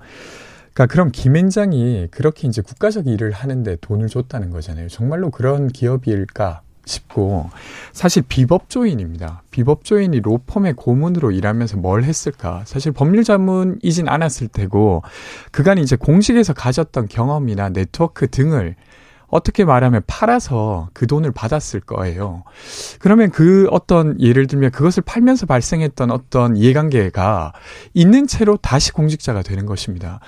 그러니까 0.73 0.93
그럼 0.93 1.11
김앤장이 1.13 2.07
그렇게 2.11 2.47
이제 2.47 2.61
국가적 2.61 3.07
일을 3.07 3.31
하는데 3.31 3.77
돈을 3.77 4.07
줬다는 4.07 4.49
거잖아요. 4.49 4.89
정말로 4.89 5.31
그런 5.31 5.69
기업일까? 5.69 6.61
싶고 6.89 7.49
사실 7.93 8.23
비법조인입니다. 8.27 9.43
비법조인이 9.51 10.19
로펌의 10.19 10.73
고문으로 10.73 11.31
일하면서 11.31 11.77
뭘 11.77 12.03
했을까? 12.03 12.63
사실 12.65 12.91
법률 12.91 13.23
자문이진 13.23 14.09
않았을 14.09 14.49
테고 14.49 15.03
그간 15.51 15.77
이제 15.77 15.95
공식에서 15.95 16.53
가졌던 16.53 17.07
경험이나 17.07 17.69
네트워크 17.69 18.27
등을 18.27 18.75
어떻게 19.29 19.63
말하면 19.63 20.01
팔아서 20.07 20.89
그 20.93 21.05
돈을 21.05 21.31
받았을 21.31 21.81
거예요. 21.81 22.43
그러면 22.99 23.29
그 23.29 23.67
어떤 23.71 24.19
예를 24.19 24.47
들면 24.47 24.71
그것을 24.71 25.03
팔면서 25.03 25.45
발생했던 25.45 26.11
어떤 26.11 26.57
이해관계가 26.57 27.53
있는 27.93 28.27
채로 28.27 28.57
다시 28.57 28.91
공직자가 28.91 29.43
되는 29.43 29.65
것입니다. 29.65 30.19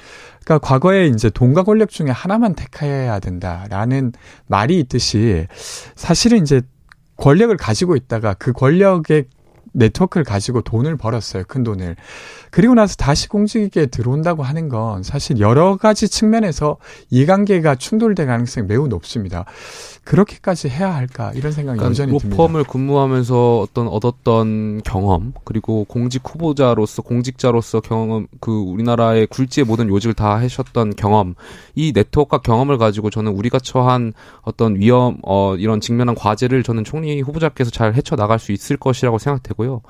그러니까 0.44 0.60
과거에 0.68 1.08
이제 1.08 1.30
돈과 1.30 1.64
권력 1.64 1.90
중에 1.90 2.10
하나만 2.10 2.56
택해야 2.56 3.20
된다라는 3.20 4.14
말이 4.48 4.80
있듯이 4.80 5.48
사실은 5.96 6.42
이제 6.42 6.62
권력을 7.18 7.56
가지고 7.58 7.96
있다가 7.96 8.34
그 8.34 8.52
권력의 8.52 9.26
네트워크를 9.74 10.24
가지고 10.24 10.62
돈을 10.62 10.98
벌었어요. 10.98 11.44
큰 11.48 11.64
돈을. 11.64 11.96
그리고 12.50 12.74
나서 12.74 12.96
다시 12.96 13.28
공직에 13.30 13.86
들어온다고 13.86 14.44
하는 14.44 14.70
건 14.70 15.04
사실 15.04 15.40
여러 15.40 15.78
가지 15.78 16.10
측면에서 16.10 16.78
이해관계가 17.10 17.76
충돌될 17.76 18.28
가능성이 18.28 18.68
매우 18.68 18.88
높습니다. 18.88 19.46
그렇게까지 20.04 20.68
해야 20.68 20.94
할까 20.96 21.32
이런 21.36 21.52
생각이 21.52 21.78
그러니까 21.78 21.90
여전히 21.92 22.18
듭니다. 22.18 22.42
로펌을 22.42 22.64
근무하면서 22.64 23.60
어떤 23.60 23.88
얻었던 23.88 24.82
경험 24.84 25.34
그리고 25.44 25.86
공직 25.86 26.24
후보자로서 26.26 27.04
공직자로서 27.04 27.82
경험 27.82 28.28
그 28.40 28.52
우리나라의 28.52 29.28
굴지의 29.28 29.66
모든 29.66 29.90
요직을 29.90 30.16
다 30.16 30.38
하셨던 30.38 30.96
경험 30.96 31.36
이 31.76 31.92
네트워크와 31.94 32.42
경험을 32.42 32.80
가지고 32.80 33.12
저는 33.12 33.32
우리가 33.32 33.60
처한 33.60 34.14
어떤 34.42 34.76
위험 34.76 35.18
어 35.24 35.56
이런 35.56 35.80
직면한 35.80 36.16
과제를 36.16 36.64
저는 36.64 36.84
총리 36.84 37.22
후보자께서 37.22 37.70
잘 37.70 37.94
헤쳐 37.94 38.16
나갈 38.16 38.40
수 38.40 38.52
있을 38.52 38.78
것이라고 38.78 39.20
생각되고 39.20 39.61
요. 39.66 39.82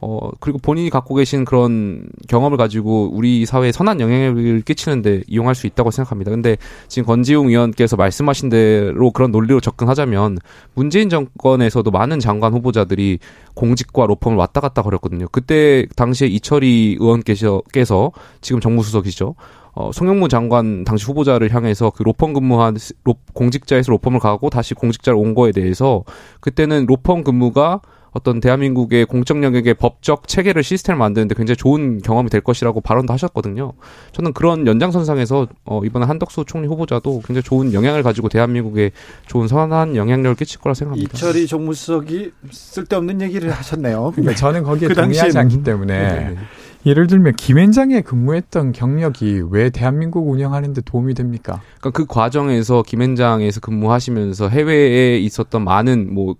어, 0.00 0.30
그리고 0.38 0.58
본인이 0.58 0.90
갖고 0.90 1.14
계신 1.16 1.44
그런 1.44 2.08
경험을 2.28 2.56
가지고 2.56 3.10
우리 3.12 3.44
사회에 3.44 3.72
선한 3.72 4.00
영향을 4.00 4.62
끼치는데 4.62 5.22
이용할 5.26 5.56
수 5.56 5.66
있다고 5.66 5.90
생각합니다. 5.90 6.30
근데 6.30 6.56
지금 6.86 7.06
권지웅 7.06 7.48
의원께서 7.48 7.96
말씀하신 7.96 8.48
대로 8.48 9.10
그런 9.10 9.32
논리로 9.32 9.60
접근하자면 9.60 10.38
문재인 10.74 11.08
정권에서도 11.08 11.90
많은 11.90 12.20
장관 12.20 12.52
후보자들이 12.52 13.18
공직과 13.54 14.06
로펌을 14.06 14.36
왔다 14.36 14.60
갔다 14.60 14.82
거렸거든요. 14.82 15.26
그때 15.32 15.86
당시에 15.96 16.28
이철희 16.28 16.98
의원께서 17.00 18.12
지금 18.40 18.60
정무수석이죠. 18.60 19.34
어, 19.74 19.90
송영무 19.92 20.28
장관 20.28 20.84
당시 20.84 21.06
후보자를 21.06 21.52
향해서 21.52 21.90
그 21.90 22.02
로펌 22.02 22.32
근무한 22.32 22.76
로, 23.04 23.14
공직자에서 23.32 23.90
로펌을 23.92 24.20
가고 24.20 24.50
다시 24.50 24.74
공직자를 24.74 25.18
온 25.18 25.34
거에 25.34 25.52
대해서 25.52 26.04
그때는 26.40 26.86
로펌 26.86 27.22
근무가 27.22 27.80
어떤 28.12 28.40
대한민국의 28.40 29.06
공적 29.06 29.42
영역의 29.42 29.74
법적 29.74 30.28
체계를 30.28 30.62
시스템을 30.62 30.98
만드는데 30.98 31.34
굉장히 31.34 31.56
좋은 31.56 31.98
경험이 31.98 32.30
될 32.30 32.40
것이라고 32.40 32.80
발언도 32.80 33.12
하셨거든요. 33.12 33.72
저는 34.12 34.32
그런 34.32 34.66
연장선상에서 34.66 35.46
어, 35.64 35.80
이번에 35.84 36.06
한덕수 36.06 36.44
총리 36.46 36.66
후보자도 36.66 37.22
굉장히 37.24 37.42
좋은 37.42 37.72
영향을 37.72 38.02
가지고 38.02 38.28
대한민국에 38.28 38.90
좋은 39.26 39.48
선한 39.48 39.96
영향력을 39.96 40.36
끼칠 40.36 40.60
거라 40.60 40.74
생각합니다. 40.74 41.10
이철이 41.14 41.46
정무수석이 41.46 42.32
쓸데없는 42.50 43.20
얘기를 43.22 43.50
하셨네요. 43.50 44.12
그러니까 44.16 44.34
저는 44.34 44.62
거기에 44.62 44.88
그 44.88 44.94
동의하지 44.94 45.38
않기 45.38 45.62
때문에 45.62 45.98
네네. 45.98 46.18
네, 46.20 46.30
네. 46.30 46.38
예를 46.86 47.06
들면 47.06 47.34
김앤장에 47.34 48.02
근무했던 48.02 48.72
경력이 48.72 49.42
왜 49.50 49.68
대한민국 49.70 50.28
운영하는데 50.30 50.80
도움이 50.82 51.14
됩니까? 51.14 51.60
그러니까 51.80 51.90
그 51.90 52.06
과정에서 52.06 52.82
김앤장에서 52.82 53.60
근무하시면서 53.60 54.48
해외에 54.48 55.18
있었던 55.18 55.64
많은 55.64 56.14
뭐 56.14 56.36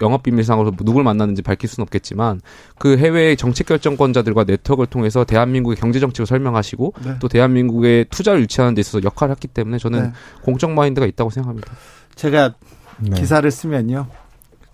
영업 0.00 0.22
비밀상으로 0.22 0.72
누굴 0.82 1.04
만났는지 1.04 1.42
밝힐 1.42 1.68
수는 1.68 1.84
없겠지만 1.84 2.40
그 2.78 2.98
해외 2.98 3.34
정책 3.34 3.66
결정권자들과 3.66 4.44
네트워크를 4.44 4.86
통해서 4.86 5.24
대한민국의 5.24 5.76
경제 5.76 6.00
정책을 6.00 6.26
설명하시고 6.26 6.94
네. 7.04 7.14
또 7.20 7.28
대한민국의 7.28 8.06
투자를 8.10 8.40
유치하는 8.42 8.74
데 8.74 8.80
있어서 8.80 9.02
역할을 9.02 9.32
했기 9.32 9.48
때문에 9.48 9.78
저는 9.78 10.02
네. 10.02 10.12
공적 10.42 10.70
마인드가 10.72 11.06
있다고 11.06 11.30
생각합니다. 11.30 11.72
제가 12.14 12.54
네. 13.00 13.10
기사를 13.16 13.50
쓰면요. 13.50 14.06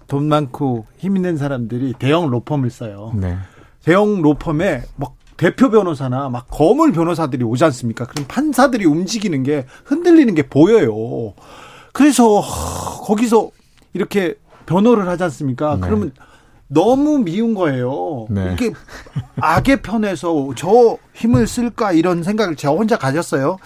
돈 0.08 0.28
많고 0.28 0.86
힘 0.98 1.16
있는 1.16 1.36
사람들이 1.36 1.94
대형 1.98 2.28
로펌을 2.30 2.70
써요. 2.70 3.12
네. 3.14 3.36
대형 3.84 4.20
로펌에 4.22 4.82
막 4.96 5.14
대표 5.36 5.70
변호사나 5.70 6.28
막 6.28 6.48
거물 6.50 6.92
변호사들이 6.92 7.44
오지 7.44 7.64
않습니까? 7.64 8.04
그럼 8.06 8.26
판사들이 8.28 8.84
움직이는 8.84 9.42
게 9.42 9.64
흔들리는 9.84 10.34
게 10.34 10.42
보여요. 10.42 11.32
그래서 11.92 12.42
거기서 13.06 13.50
이렇게 13.94 14.34
변호를 14.70 15.08
하지 15.08 15.24
않습니까? 15.24 15.74
네. 15.74 15.80
그러면 15.80 16.12
너무 16.68 17.18
미운 17.18 17.54
거예요. 17.54 18.26
네. 18.30 18.52
이게 18.52 18.72
악의 19.40 19.82
편에서 19.82 20.52
저 20.54 20.96
힘을 21.12 21.48
쓸까 21.48 21.90
이런 21.90 22.22
생각을 22.22 22.54
제가 22.54 22.74
혼자 22.74 22.96
가졌어요. 22.96 23.58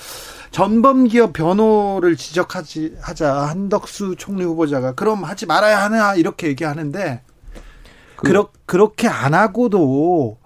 전범기업 0.50 1.34
변호를 1.34 2.16
지적하지 2.16 2.96
하자 3.02 3.49
한덕수 3.49 4.14
총리 4.16 4.44
후보자가 4.44 4.94
그럼 4.94 5.25
하지 5.25 5.44
말아야 5.44 5.82
하나 5.82 6.14
이렇게 6.14 6.46
얘기하는데 6.46 7.20
그, 8.16 8.28
그렇 8.28 8.49
그렇게 8.64 9.06
안 9.06 9.34
하고도 9.34 10.38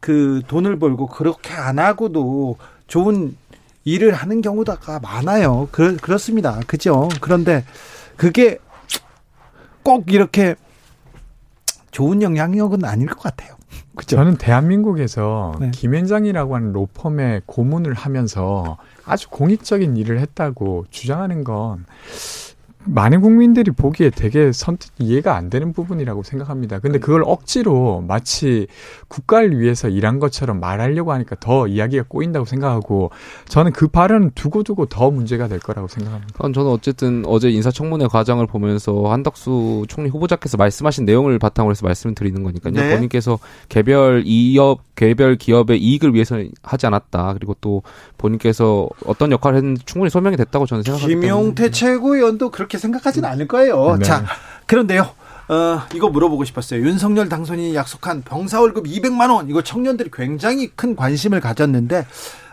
그 0.00 0.42
돈을 0.48 0.80
벌고 0.80 1.06
그렇게 1.06 1.54
안 1.54 1.78
하고도 1.78 2.56
좋은 2.88 3.36
일을 3.84 4.14
하는 4.14 4.40
경우가 4.40 4.98
많아요. 5.00 5.68
그, 5.70 5.96
그렇습니다. 5.96 6.58
그죠? 6.66 7.08
그런데 7.20 7.64
그게 8.16 8.58
꼭 9.82 10.12
이렇게 10.12 10.54
좋은 11.90 12.22
영향력은 12.22 12.84
아닐 12.84 13.06
것 13.06 13.20
같아요. 13.20 13.56
그죠? 13.96 14.16
저는 14.16 14.36
대한민국에서 14.38 15.56
네. 15.60 15.70
김현장이라고 15.70 16.56
하는 16.56 16.72
로펌의 16.72 17.42
고문을 17.46 17.94
하면서 17.94 18.78
아주 19.04 19.28
공익적인 19.28 19.96
일을 19.96 20.18
했다고 20.20 20.86
주장하는 20.90 21.44
건 21.44 21.84
많은 22.84 23.20
국민들이 23.20 23.70
보기에 23.70 24.10
되게 24.10 24.52
선뜻 24.52 24.92
이해가 24.98 25.36
안 25.36 25.50
되는 25.50 25.72
부분이라고 25.72 26.22
생각합니다. 26.22 26.78
근데 26.78 26.98
그걸 26.98 27.22
억지로 27.24 28.04
마치 28.06 28.66
국가를 29.08 29.58
위해서 29.58 29.88
일한 29.88 30.18
것처럼 30.18 30.60
말하려고 30.60 31.12
하니까 31.12 31.36
더 31.40 31.66
이야기가 31.68 32.04
꼬인다고 32.08 32.44
생각하고 32.44 33.10
저는 33.46 33.72
그 33.72 33.88
발언 33.88 34.30
두고두고 34.34 34.86
더 34.86 35.10
문제가 35.10 35.48
될 35.48 35.58
거라고 35.58 35.88
생각합니다. 35.88 36.32
저는 36.52 36.70
어쨌든 36.70 37.24
어제 37.26 37.50
인사청문회 37.50 38.06
과정을 38.08 38.46
보면서 38.46 39.04
한덕수 39.10 39.84
총리 39.88 40.08
후보자께서 40.10 40.56
말씀하신 40.56 41.04
내용을 41.04 41.38
바탕으로 41.38 41.72
해서 41.72 41.86
말씀을 41.86 42.14
드리는 42.14 42.42
거니까요. 42.42 42.72
네. 42.72 42.94
본인께서 42.94 43.38
개별 43.68 44.22
이업, 44.26 44.80
개별 44.94 45.36
기업의 45.36 45.80
이익을 45.80 46.14
위해서 46.14 46.42
하지 46.62 46.86
않았다. 46.86 47.34
그리고 47.34 47.56
또 47.60 47.82
본인께서 48.18 48.88
어떤 49.06 49.32
역할을 49.32 49.58
했는지 49.58 49.84
충분히 49.84 50.10
설명이 50.10 50.36
됐다고 50.36 50.66
저는 50.66 50.82
생각합니다. 50.82 51.20
김용태 51.20 51.70
최고위원도 51.70 52.50
그렇게 52.50 52.71
생각하진 52.78 53.24
않을 53.24 53.48
거예요. 53.48 53.96
네. 53.98 54.04
자, 54.04 54.24
그런데요. 54.66 55.10
어, 55.48 55.82
이거 55.94 56.08
물어보고 56.08 56.44
싶었어요. 56.44 56.80
윤석열 56.80 57.28
당선인이 57.28 57.74
약속한 57.74 58.22
병사 58.22 58.60
월급 58.60 58.86
200만 58.86 59.34
원. 59.34 59.48
이거 59.50 59.62
청년들이 59.62 60.10
굉장히 60.12 60.68
큰 60.68 60.96
관심을 60.96 61.40
가졌는데 61.40 62.06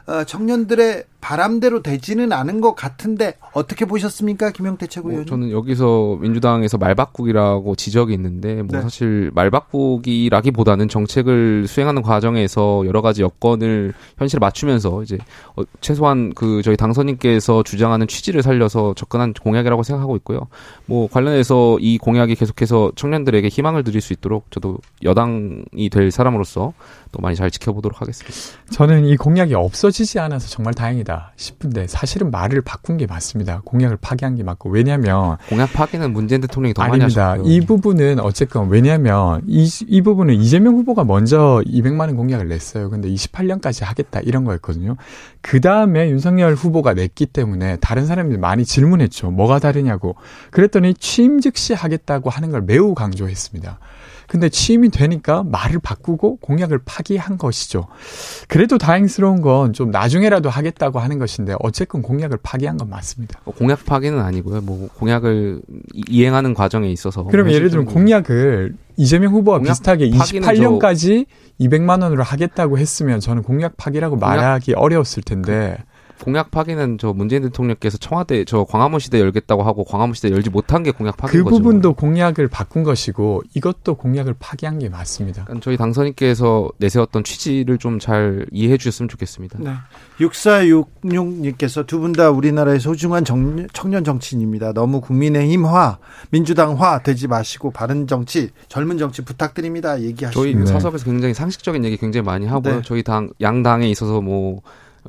어, 0.07 0.23
청년들의 0.23 1.03
바람대로 1.21 1.81
되지는 1.81 2.31
않은 2.31 2.61
것 2.61 2.75
같은데 2.75 3.35
어떻게 3.53 3.85
보셨습니까, 3.85 4.51
김영태 4.51 4.87
최고위원? 4.87 5.23
뭐 5.23 5.29
저는 5.29 5.51
여기서 5.51 6.17
민주당에서 6.21 6.77
말바꾸기라고 6.77 7.75
지적이 7.75 8.13
있는데 8.13 8.61
뭐 8.61 8.77
네. 8.77 8.81
사실 8.81 9.31
말바꾸기라기보다는 9.33 10.87
정책을 10.87 11.67
수행하는 11.67 12.01
과정에서 12.01 12.83
여러 12.85 13.01
가지 13.01 13.21
여건을 13.21 13.93
현실에 14.17 14.39
맞추면서 14.39 15.03
이제 15.03 15.17
어, 15.55 15.63
최소한 15.81 16.33
그 16.33 16.61
저희 16.63 16.77
당선인께서 16.77 17.63
주장하는 17.63 18.07
취지를 18.07 18.41
살려서 18.41 18.93
접근한 18.95 19.33
공약이라고 19.33 19.83
생각하고 19.83 20.15
있고요. 20.17 20.47
뭐 20.85 21.07
관련해서 21.09 21.77
이 21.79 21.97
공약이 21.97 22.35
계속해서 22.35 22.93
청년들에게 22.95 23.47
희망을 23.47 23.83
드릴 23.83 24.01
수 24.01 24.13
있도록 24.13 24.49
저도 24.51 24.77
여당이 25.03 25.89
될 25.91 26.11
사람으로서 26.11 26.73
또 27.11 27.21
많이 27.21 27.35
잘 27.35 27.51
지켜보도록 27.51 28.01
하겠습니다. 28.01 28.37
저는 28.71 29.05
이 29.05 29.17
공약이 29.17 29.53
없어지지 29.55 30.19
않아서 30.19 30.47
정말 30.47 30.73
다행이다. 30.73 31.08
아니다 31.09 31.31
싶은데 31.35 31.87
사실은 31.87 32.29
말을 32.29 32.61
바꾼 32.61 32.97
게 32.97 33.07
맞습니다. 33.07 33.61
공약을 33.65 33.97
파기한 33.99 34.35
게 34.35 34.43
맞고 34.43 34.69
왜냐하면 34.69 35.37
공약 35.49 35.73
파기는 35.73 36.13
문재인 36.13 36.41
대통령이 36.41 36.73
더 36.75 36.83
아닙니다. 36.83 37.35
이 37.43 37.61
부분은 37.61 38.19
어쨌건 38.19 38.69
왜냐하면 38.69 39.41
이, 39.47 39.67
이 39.87 40.01
부분은 40.01 40.35
이재명 40.35 40.75
후보가 40.75 41.03
먼저 41.03 41.61
200만 41.65 42.01
원 42.01 42.15
공약을 42.15 42.47
냈어요. 42.47 42.89
근데 42.89 43.09
28년까지 43.09 43.83
하겠다 43.83 44.19
이런 44.21 44.43
거였거든요. 44.45 44.95
그 45.41 45.59
다음에 45.59 46.09
윤석열 46.09 46.53
후보가 46.53 46.93
냈기 46.93 47.25
때문에 47.25 47.77
다른 47.77 48.05
사람들이 48.05 48.39
많이 48.39 48.63
질문했죠. 48.63 49.31
뭐가 49.31 49.59
다르냐고. 49.59 50.15
그랬더니 50.51 50.93
취임 50.93 51.41
즉시 51.41 51.73
하겠다고 51.73 52.29
하는 52.29 52.51
걸 52.51 52.61
매우 52.61 52.93
강조했습니다. 52.93 53.79
근데 54.29 54.47
취임이 54.47 54.89
되니까 54.89 55.43
말을 55.43 55.79
바꾸고 55.79 56.37
공약을 56.37 56.79
파기한 56.85 57.37
것이죠. 57.37 57.87
그래도 58.47 58.77
다행스러운 58.77 59.41
건 59.41 59.73
좀 59.73 59.91
나중에라도 59.91 60.49
하겠다고 60.49 60.99
하는 60.99 61.19
것인데 61.19 61.55
어쨌건 61.59 62.01
공약을 62.01 62.37
파기한 62.43 62.77
건 62.77 62.89
맞습니다. 62.89 63.39
뭐 63.43 63.53
공약 63.53 63.85
파기는 63.85 64.19
아니고요. 64.19 64.61
뭐 64.61 64.87
공약을 64.95 65.61
이행하는 66.07 66.53
과정에 66.53 66.89
있어서 66.89 67.23
그럼 67.23 67.51
예를 67.51 67.69
들면 67.69 67.85
공약을 67.87 68.75
이재명 68.97 69.33
후보와 69.33 69.59
비슷하게 69.59 70.09
28년까지 70.09 71.25
200만 71.59 72.01
원으로 72.03 72.23
하겠다고 72.23 72.77
했으면 72.77 73.19
저는 73.19 73.43
공약 73.43 73.77
파기라고 73.77 74.17
공약, 74.17 74.35
말하기 74.35 74.73
어려웠을 74.73 75.23
텐데 75.23 75.77
공약 76.23 76.51
파기는 76.51 76.97
저 76.97 77.13
문재인 77.13 77.43
대통령께서 77.43 77.97
청와대 77.97 78.43
저 78.45 78.63
광화문 78.63 78.99
시대 78.99 79.19
열겠다고 79.19 79.63
하고 79.63 79.83
광화문 79.83 80.13
시대 80.15 80.29
열지 80.31 80.49
못한 80.49 80.83
게 80.83 80.91
공약 80.91 81.17
파기인 81.17 81.43
그 81.43 81.43
거죠. 81.49 81.57
그 81.57 81.63
부분도 81.63 81.93
공약을 81.93 82.47
바꾼 82.47 82.83
것이고 82.83 83.43
이것도 83.55 83.95
공약을 83.95 84.35
파기한 84.39 84.79
게 84.79 84.89
맞습니다. 84.89 85.43
그러니까 85.45 85.63
저희 85.63 85.77
당선인께서 85.77 86.69
내세웠던 86.77 87.23
취지를 87.23 87.77
좀 87.77 87.99
잘 87.99 88.45
이해해 88.51 88.77
주셨으면 88.77 89.09
좋겠습니다. 89.09 89.59
네. 89.59 89.71
6466님께서 90.19 91.85
두 91.85 91.99
분 91.99 92.13
다 92.13 92.29
우리나라의 92.29 92.79
소중한 92.79 93.25
정, 93.25 93.67
청년 93.73 94.03
정치인입니다. 94.03 94.73
너무 94.73 95.01
국민의힘화, 95.01 95.97
민주당화 96.31 97.03
되지 97.03 97.27
마시고 97.27 97.71
바른 97.71 98.07
정치, 98.07 98.49
젊은 98.67 98.97
정치 98.97 99.23
부탁드립니다. 99.23 99.99
얘기하시죠. 100.01 100.39
저희 100.41 100.55
네. 100.55 100.65
사석에서 100.65 101.05
굉장히 101.05 101.33
상식적인 101.33 101.83
얘기 101.85 101.97
굉장히 101.97 102.25
많이 102.25 102.45
하고요. 102.47 102.75
네. 102.77 102.81
저희 102.85 103.03
당 103.03 103.29
양당에 103.41 103.89
있어서 103.89 104.21
뭐 104.21 104.61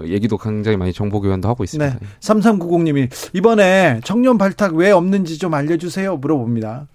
얘기도 0.05 0.39
굉장히 0.39 0.77
많이 0.77 0.93
정보 0.93 1.21
교환도 1.21 1.49
하고 1.49 1.65
있습니다. 1.65 1.99
네. 1.99 2.07
3390님이 2.21 3.11
이번에 3.33 4.01
청년 4.05 4.39
발탁 4.39 4.75
왜 4.75 4.91
없는지 4.91 5.39
좀 5.39 5.55
알려주세요 5.55 6.17
물어봅니다. 6.17 6.87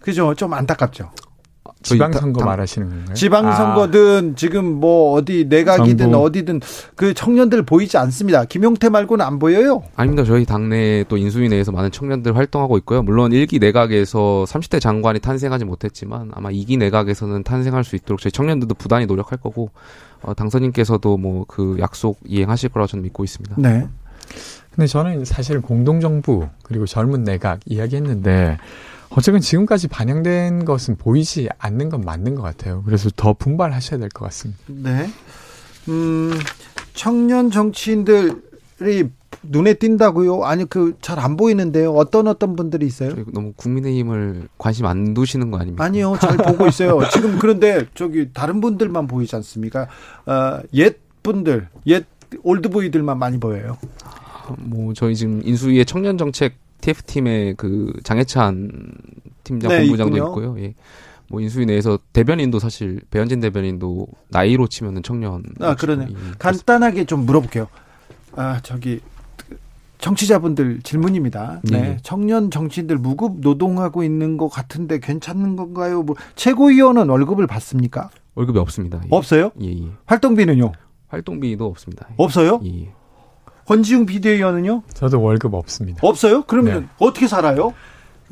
그죠? 0.00 0.34
좀 0.34 0.54
안타깝죠. 0.54 1.10
지방선거 1.82 2.44
말하시는 2.44 2.88
건가요? 2.88 3.14
지방선거든 3.14 4.30
아. 4.32 4.36
지금 4.36 4.64
뭐 4.64 5.12
어디 5.12 5.46
내각이든 5.48 6.10
정부. 6.10 6.18
어디든 6.18 6.60
그 6.96 7.14
청년들 7.14 7.62
보이지 7.62 7.96
않습니다. 7.98 8.44
김용태 8.44 8.88
말고는 8.88 9.24
안 9.24 9.38
보여요? 9.38 9.84
아닙니다. 9.94 10.24
저희 10.24 10.44
당내 10.44 11.04
또 11.08 11.16
인수위 11.16 11.48
내에서 11.48 11.70
많은 11.70 11.92
청년들 11.92 12.36
활동하고 12.36 12.76
있고요. 12.78 13.02
물론 13.02 13.30
1기 13.30 13.60
내각에서 13.60 14.44
30대 14.48 14.80
장관이 14.80 15.20
탄생하지 15.20 15.64
못했지만 15.64 16.30
아마 16.34 16.50
2기 16.50 16.78
내각에서는 16.78 17.44
탄생할 17.44 17.84
수 17.84 17.94
있도록 17.94 18.20
저희 18.20 18.32
청년들도 18.32 18.74
부단히 18.74 19.06
노력할 19.06 19.38
거고 19.38 19.70
어, 20.22 20.34
당선인께서도 20.34 21.16
뭐 21.18 21.44
그 21.48 21.76
약속 21.80 22.18
이행하실 22.24 22.70
거라고 22.70 22.88
저는 22.88 23.02
믿고 23.04 23.24
있습니다. 23.24 23.56
네. 23.58 23.86
근데 24.74 24.86
저는 24.86 25.24
사실 25.24 25.60
공동정부 25.60 26.48
그리고 26.62 26.86
젊은 26.86 27.24
내각 27.24 27.60
이야기했는데 27.66 28.58
어쨌든 29.10 29.40
지금까지 29.40 29.88
반영된 29.88 30.64
것은 30.64 30.96
보이지 30.96 31.48
않는 31.58 31.88
건 31.88 32.00
맞는 32.02 32.34
것 32.34 32.42
같아요. 32.42 32.82
그래서 32.84 33.08
더 33.16 33.32
분발하셔야 33.32 33.98
될 34.00 34.08
것 34.10 34.24
같습니다. 34.26 34.60
네. 34.66 35.08
음, 35.88 36.32
청년 36.94 37.50
정치인들이 37.50 39.10
눈에 39.42 39.74
띈다고요? 39.74 40.44
아니 40.44 40.64
그 40.64 40.94
잘 41.00 41.18
안 41.18 41.36
보이는데요. 41.36 41.92
어떤 41.92 42.26
어떤 42.28 42.56
분들이 42.56 42.86
있어요? 42.86 43.14
너무 43.32 43.52
국민의힘을 43.56 44.48
관심 44.58 44.86
안 44.86 45.14
두시는 45.14 45.50
거 45.50 45.58
아닙니까? 45.58 45.84
아니요, 45.84 46.16
잘 46.20 46.36
보고 46.36 46.66
있어요. 46.68 47.00
지금 47.12 47.38
그런데 47.38 47.86
저기 47.94 48.30
다른 48.32 48.60
분들만 48.60 49.06
보이지 49.06 49.34
않습니까? 49.36 49.88
어, 50.26 50.60
옛 50.74 50.96
분들, 51.22 51.68
옛 51.86 52.04
올드보이들만 52.42 53.18
많이 53.18 53.38
보여요. 53.38 53.78
뭐 54.58 54.92
저희 54.94 55.14
지금 55.16 55.40
인수위의 55.44 55.84
청년 55.86 56.18
정책 56.18 56.54
TF 56.80 57.02
팀의 57.04 57.54
그 57.56 57.92
장해찬 58.04 58.70
팀장 59.44 59.70
네, 59.70 59.78
본부장도 59.80 60.16
있고요. 60.18 60.56
예. 60.60 60.74
뭐 61.28 61.40
인수위 61.40 61.66
내에서 61.66 61.98
대변인도 62.12 62.58
사실 62.60 63.00
배현진 63.10 63.40
대변인도 63.40 64.06
나이로 64.28 64.68
치면은 64.68 65.02
청년. 65.02 65.42
아 65.60 65.74
그러네. 65.74 66.06
예, 66.10 66.14
간단하게 66.38 67.04
좀 67.04 67.26
물어볼게요. 67.26 67.66
아 68.36 68.60
저기 68.62 69.00
정치자분들 69.98 70.80
질문입니다. 70.82 71.60
네. 71.64 71.80
네. 71.80 71.96
청년 72.02 72.50
정치인들 72.50 72.98
무급 72.98 73.40
노동하고 73.40 74.02
있는 74.04 74.36
것 74.36 74.48
같은데 74.48 74.98
괜찮은 75.00 75.56
건가요? 75.56 76.02
뭐 76.02 76.16
최고위원은 76.34 77.08
월급을 77.08 77.46
받습니까? 77.46 78.10
월급이 78.34 78.58
없습니다. 78.58 79.00
예. 79.04 79.08
없어요? 79.10 79.50
예, 79.60 79.68
예. 79.68 79.88
활동비는요? 80.04 80.72
활동비도 81.08 81.64
없습니다. 81.66 82.08
없어요? 82.16 82.60
예. 82.64 82.82
예. 82.82 82.92
권지웅 83.66 84.06
비대위원은요? 84.06 84.82
저도 84.94 85.20
월급 85.20 85.54
없습니다. 85.54 85.98
없어요? 86.02 86.42
그러면 86.42 86.82
네. 86.82 86.88
어떻게 86.98 87.26
살아요? 87.26 87.72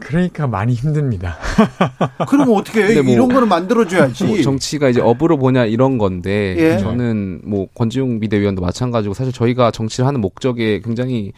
그러니까 0.01 0.47
많이 0.47 0.75
힘듭니다. 0.75 1.37
그러면 2.29 2.57
어떻게 2.57 2.83
해? 2.85 3.01
뭐 3.03 3.13
이런 3.13 3.29
거는 3.29 3.49
만들어줘야지. 3.49 4.25
뭐 4.25 4.43
정치가 4.43 4.89
이제 4.89 5.01
업으로 5.01 5.39
보냐 5.39 5.65
이런 5.67 5.99
건데 5.99 6.55
예. 6.59 6.79
저는 6.79 7.43
뭐 7.45 7.67
권지웅 7.75 8.21
비대위원도 8.21 8.61
마찬가지고 8.63 9.15
사실 9.15 9.33
저희가 9.33 9.71
정치를 9.71 10.07
하는 10.07 10.21
목적에 10.21 10.81
굉장히 10.81 11.33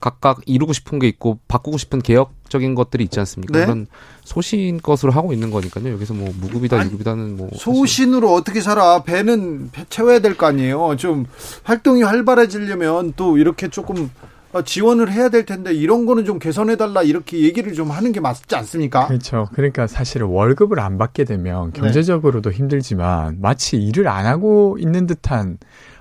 각각 0.00 0.40
이루고 0.46 0.72
싶은 0.72 1.00
게 1.00 1.08
있고 1.08 1.40
바꾸고 1.48 1.76
싶은 1.76 2.00
개혁적인 2.00 2.76
것들이 2.76 3.02
있지 3.04 3.18
않습니까? 3.18 3.58
네? 3.58 3.64
그런 3.66 3.86
소신 4.24 4.80
것으로 4.80 5.10
하고 5.10 5.32
있는 5.32 5.50
거니까요. 5.50 5.92
여기서 5.92 6.14
뭐 6.14 6.32
무급이다, 6.40 6.84
유급이다는 6.86 7.36
뭐 7.36 7.50
소신으로 7.56 8.28
사실. 8.28 8.38
어떻게 8.40 8.60
살아? 8.60 9.02
배는 9.02 9.70
채워야 9.90 10.20
될 10.20 10.36
거 10.36 10.46
아니에요. 10.46 10.94
좀 10.98 11.26
활동이 11.64 12.02
활발해지려면 12.04 13.14
또 13.16 13.38
이렇게 13.38 13.66
조금 13.68 14.08
지원을 14.64 15.12
해야 15.12 15.28
될 15.28 15.44
텐데 15.44 15.74
이런 15.74 16.06
거는 16.06 16.24
좀 16.24 16.38
개선해 16.38 16.76
달라 16.76 17.02
이렇게 17.02 17.40
얘기를 17.40 17.74
좀 17.74 17.90
하는 17.90 18.12
게 18.12 18.20
맞지 18.20 18.54
않습니까? 18.56 19.06
그렇죠. 19.06 19.48
그러니까 19.52 19.86
사실 19.86 20.22
월급을 20.22 20.80
안 20.80 20.96
받게 20.96 21.24
되면 21.24 21.72
네. 21.72 21.80
경제적으로도 21.80 22.50
네. 22.50 22.56
힘들지만 22.56 23.38
마치 23.40 23.76
일을 23.76 24.08
안 24.08 24.26
하고 24.26 24.76
있는 24.80 25.06
듯한 25.06 25.58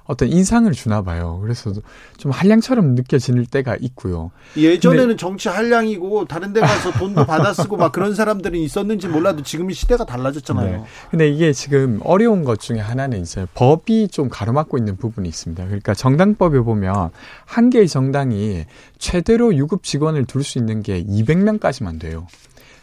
어떤 0.08 0.30
인상을 0.30 0.72
주나 0.72 1.02
봐요. 1.02 1.39
그래서 1.41 1.72
좀 2.17 2.32
한량처럼 2.32 2.96
느껴질 2.96 3.46
때가 3.46 3.78
있고요. 3.82 4.32
예전에는 4.56 5.08
근데, 5.08 5.15
정치 5.17 5.50
한량이고 5.50 6.26
다른 6.26 6.54
데 6.54 6.62
가서 6.62 6.91
돈도 6.91 7.26
받아 7.28 7.54
쓰고 7.54 7.78
막 7.78 7.91
그런 7.91 8.15
사람들이 8.15 8.63
있었는지 8.63 9.08
몰라도 9.08 9.43
지금 9.43 9.70
시대가 9.70 10.06
달라졌잖아요. 10.06 10.78
네. 10.78 10.84
근데 11.12 11.30
이게 11.30 11.54
지금 11.54 12.00
어려운 12.04 12.43
것 12.43 12.60
중에 12.60 12.80
하나는 12.80 13.22
이제 13.22 13.46
법이 13.54 14.08
좀 14.08 14.30
가로막고 14.30 14.78
있는 14.78 14.96
부분이 14.98 15.28
있습니다. 15.28 15.65
그러니까 15.65 15.93
정당법에 15.93 16.62
보면 16.62 17.12
한 17.46 17.70
개의 17.70 17.88
정당이 17.88 18.65
최대로 18.98 19.54
유급 19.56 19.84
직원을 19.84 20.26
둘 20.26 20.43
수 20.48 20.58
있는 20.58 20.82
게 20.82 21.04
200명까지만 21.04 22.00
돼요. 22.00 22.26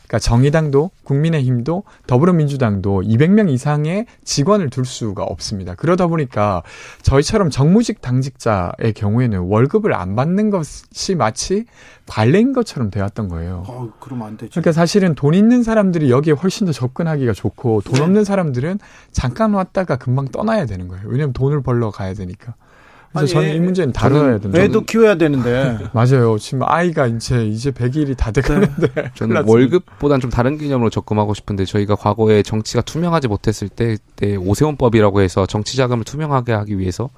그러니까 0.06 0.18
정의당도 0.18 0.90
국민의힘도 1.04 1.84
더불어민주당도 2.06 3.02
200명 3.02 3.50
이상의 3.50 4.06
직원을 4.24 4.70
둘 4.70 4.84
수가 4.84 5.24
없습니다. 5.24 5.74
그러다 5.74 6.06
보니까 6.06 6.62
저희처럼 7.02 7.50
정무직 7.50 8.00
당직자의 8.00 8.92
경우에는 8.94 9.38
월급을 9.40 9.94
안 9.94 10.14
받는 10.14 10.50
것이 10.50 11.14
마치 11.14 11.64
관례인 12.06 12.52
것처럼 12.52 12.90
되었던 12.90 13.28
거예요. 13.28 13.64
어, 13.66 13.92
그러면 13.98 14.28
안 14.28 14.36
되죠. 14.36 14.50
그러니까 14.52 14.72
사실은 14.72 15.14
돈 15.14 15.32
있는 15.32 15.62
사람들이 15.62 16.10
여기에 16.10 16.34
훨씬 16.34 16.66
더 16.66 16.72
접근하기가 16.72 17.32
좋고 17.32 17.80
돈 17.82 17.94
네. 17.94 18.00
없는 18.02 18.24
사람들은 18.24 18.78
잠깐 19.10 19.54
왔다가 19.54 19.96
금방 19.96 20.28
떠나야 20.28 20.66
되는 20.66 20.88
거예요. 20.88 21.04
왜냐하면 21.06 21.32
돈을 21.32 21.62
벌러 21.62 21.90
가야 21.90 22.12
되니까. 22.12 22.54
그래서 23.14 23.34
저는 23.34 23.54
이 23.54 23.60
문제는 23.60 23.92
다뤄야 23.92 24.38
된다. 24.38 24.60
애도 24.60 24.82
키워야 24.82 25.14
되는데. 25.16 25.78
맞아요. 25.94 26.36
지금 26.38 26.62
아이가 26.64 27.06
이제 27.06 27.46
이제 27.46 27.70
100일이 27.70 28.16
다 28.16 28.30
돼가는데. 28.32 28.88
네. 28.94 29.10
저는 29.14 29.44
월급보단 29.46 30.20
좀 30.20 30.30
다른 30.30 30.58
개념으로 30.58 30.90
접근하고 30.90 31.34
싶은데 31.34 31.64
저희가 31.64 31.94
과거에 31.94 32.42
정치가 32.42 32.82
투명하지 32.82 33.28
못했을 33.28 33.68
때, 33.68 33.96
때 34.16 34.36
오세훈법이라고 34.36 35.20
해서 35.20 35.46
정치 35.46 35.76
자금을 35.76 36.04
투명하게 36.04 36.52
하기 36.52 36.78
위해서 36.78 37.08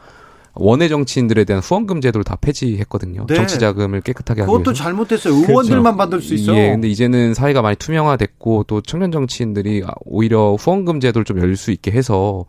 원외 0.58 0.88
정치인들에 0.88 1.44
대한 1.44 1.62
후원금 1.62 2.00
제도를 2.00 2.24
다 2.24 2.34
폐지했거든요. 2.40 3.26
네. 3.26 3.34
정치 3.34 3.58
자금을 3.58 4.00
깨끗하게 4.00 4.40
하기 4.40 4.48
위해서. 4.48 4.58
그것도 4.58 4.72
잘못했어요. 4.72 5.34
의원들만 5.34 5.82
그렇죠. 5.82 5.96
받을 5.98 6.22
수 6.22 6.32
있어요. 6.32 6.56
예, 6.56 6.70
근데 6.70 6.88
이제는 6.88 7.34
사회가 7.34 7.60
많이 7.60 7.76
투명화됐고 7.76 8.64
또 8.66 8.80
청년 8.80 9.12
정치인들이 9.12 9.84
오히려 10.06 10.54
후원금 10.54 11.00
제도를 11.00 11.26
좀 11.26 11.38
열 11.40 11.56
수 11.56 11.70
있게 11.72 11.90
해서 11.90 12.46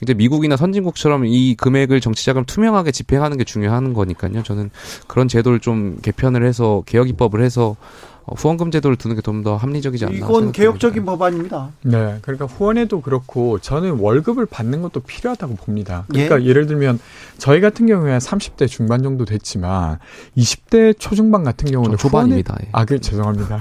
굉장히 0.00 0.16
미국이나 0.16 0.56
선진국처럼 0.56 1.26
이 1.26 1.54
금액을 1.54 2.00
정치자금 2.00 2.44
투명하게 2.46 2.90
집행하는 2.90 3.36
게 3.36 3.44
중요한 3.44 3.92
거니까요. 3.92 4.42
저는 4.42 4.70
그런 5.06 5.28
제도를 5.28 5.60
좀 5.60 5.98
개편을 6.02 6.44
해서 6.44 6.82
개혁 6.86 7.08
입법을 7.10 7.42
해서 7.42 7.76
어, 8.24 8.34
후원금 8.34 8.70
제도를 8.70 8.96
두는 8.96 9.16
게 9.16 9.22
좀 9.22 9.42
더 9.42 9.56
합리적이지 9.56 10.04
않나. 10.06 10.16
이건 10.16 10.52
개혁적인 10.52 11.04
법안입니다. 11.04 11.70
네, 11.82 12.18
그러니까 12.22 12.46
후원에도 12.46 13.00
그렇고 13.00 13.58
저는 13.58 13.98
월급을 13.98 14.46
받는 14.46 14.82
것도 14.82 15.00
필요하다고 15.00 15.56
봅니다. 15.56 16.04
그러니까 16.08 16.42
예? 16.42 16.52
를 16.52 16.66
들면 16.66 16.98
저희 17.38 17.60
같은 17.60 17.86
경우에 17.86 18.18
30대 18.18 18.68
중반 18.68 19.02
정도 19.02 19.24
됐지만 19.24 19.98
20대 20.36 20.98
초중반 20.98 21.44
같은 21.44 21.70
경우는 21.70 21.96
초반입니다. 21.96 22.54
후원회, 22.54 22.66
예. 22.66 22.70
아, 22.72 22.84
그 22.84 23.00
죄송합니다. 23.00 23.60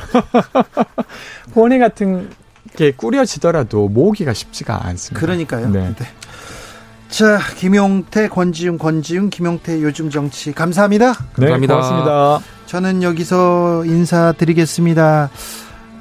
후원회 1.54 1.80
같은 1.80 2.30
게 2.76 2.92
꾸려지더라도 2.92 3.88
모으기가 3.90 4.34
쉽지가 4.34 4.86
않습니다. 4.88 5.20
그러니까요. 5.20 5.70
네. 5.70 5.94
네. 5.98 6.06
자, 7.10 7.40
김용태, 7.58 8.30
권지윤, 8.30 8.78
권지윤, 8.78 9.30
김용태 9.32 9.82
요즘 9.82 10.10
정치 10.10 10.52
감사합니다. 10.52 11.14
네, 11.38 11.48
감사합니다. 11.48 11.74
고맙습니다. 11.74 12.40
저는 12.68 13.04
여기서 13.04 13.84
인사드리겠습니다. 13.86 15.30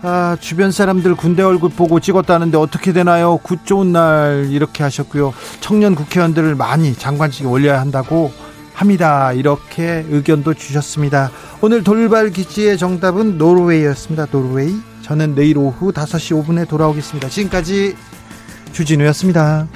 아, 0.03 0.37
주변 0.39 0.71
사람들 0.71 1.17
군대 1.17 1.43
얼굴 1.43 1.71
보고 1.71 1.99
찍었다는데 1.99 2.57
어떻게 2.59 2.93
되나요? 2.93 3.39
굿 3.39 3.65
좋은 3.65 3.91
날 3.93 4.49
이렇게 4.51 4.85
하셨고요. 4.85 5.33
청년 5.61 5.95
국회의원들을 5.95 6.55
많이 6.55 6.95
장관직에 6.95 7.47
올려야 7.47 7.81
한다고 7.81 8.31
합니다. 8.75 9.33
이렇게 9.33 10.05
의견도 10.09 10.55
주셨습니다. 10.55 11.33
오늘 11.63 11.83
돌발 11.83 12.31
기지의 12.31 12.79
정답은 12.79 13.39
노르웨이였습니다. 13.39 14.27
노르웨이. 14.31 14.77
저는 15.03 15.35
내일 15.35 15.59
오후 15.59 15.91
5시 15.91 16.45
5분에 16.45 16.69
돌아오겠습니다. 16.69 17.29
지금까지 17.29 17.97
주진우였습니다. 18.73 19.67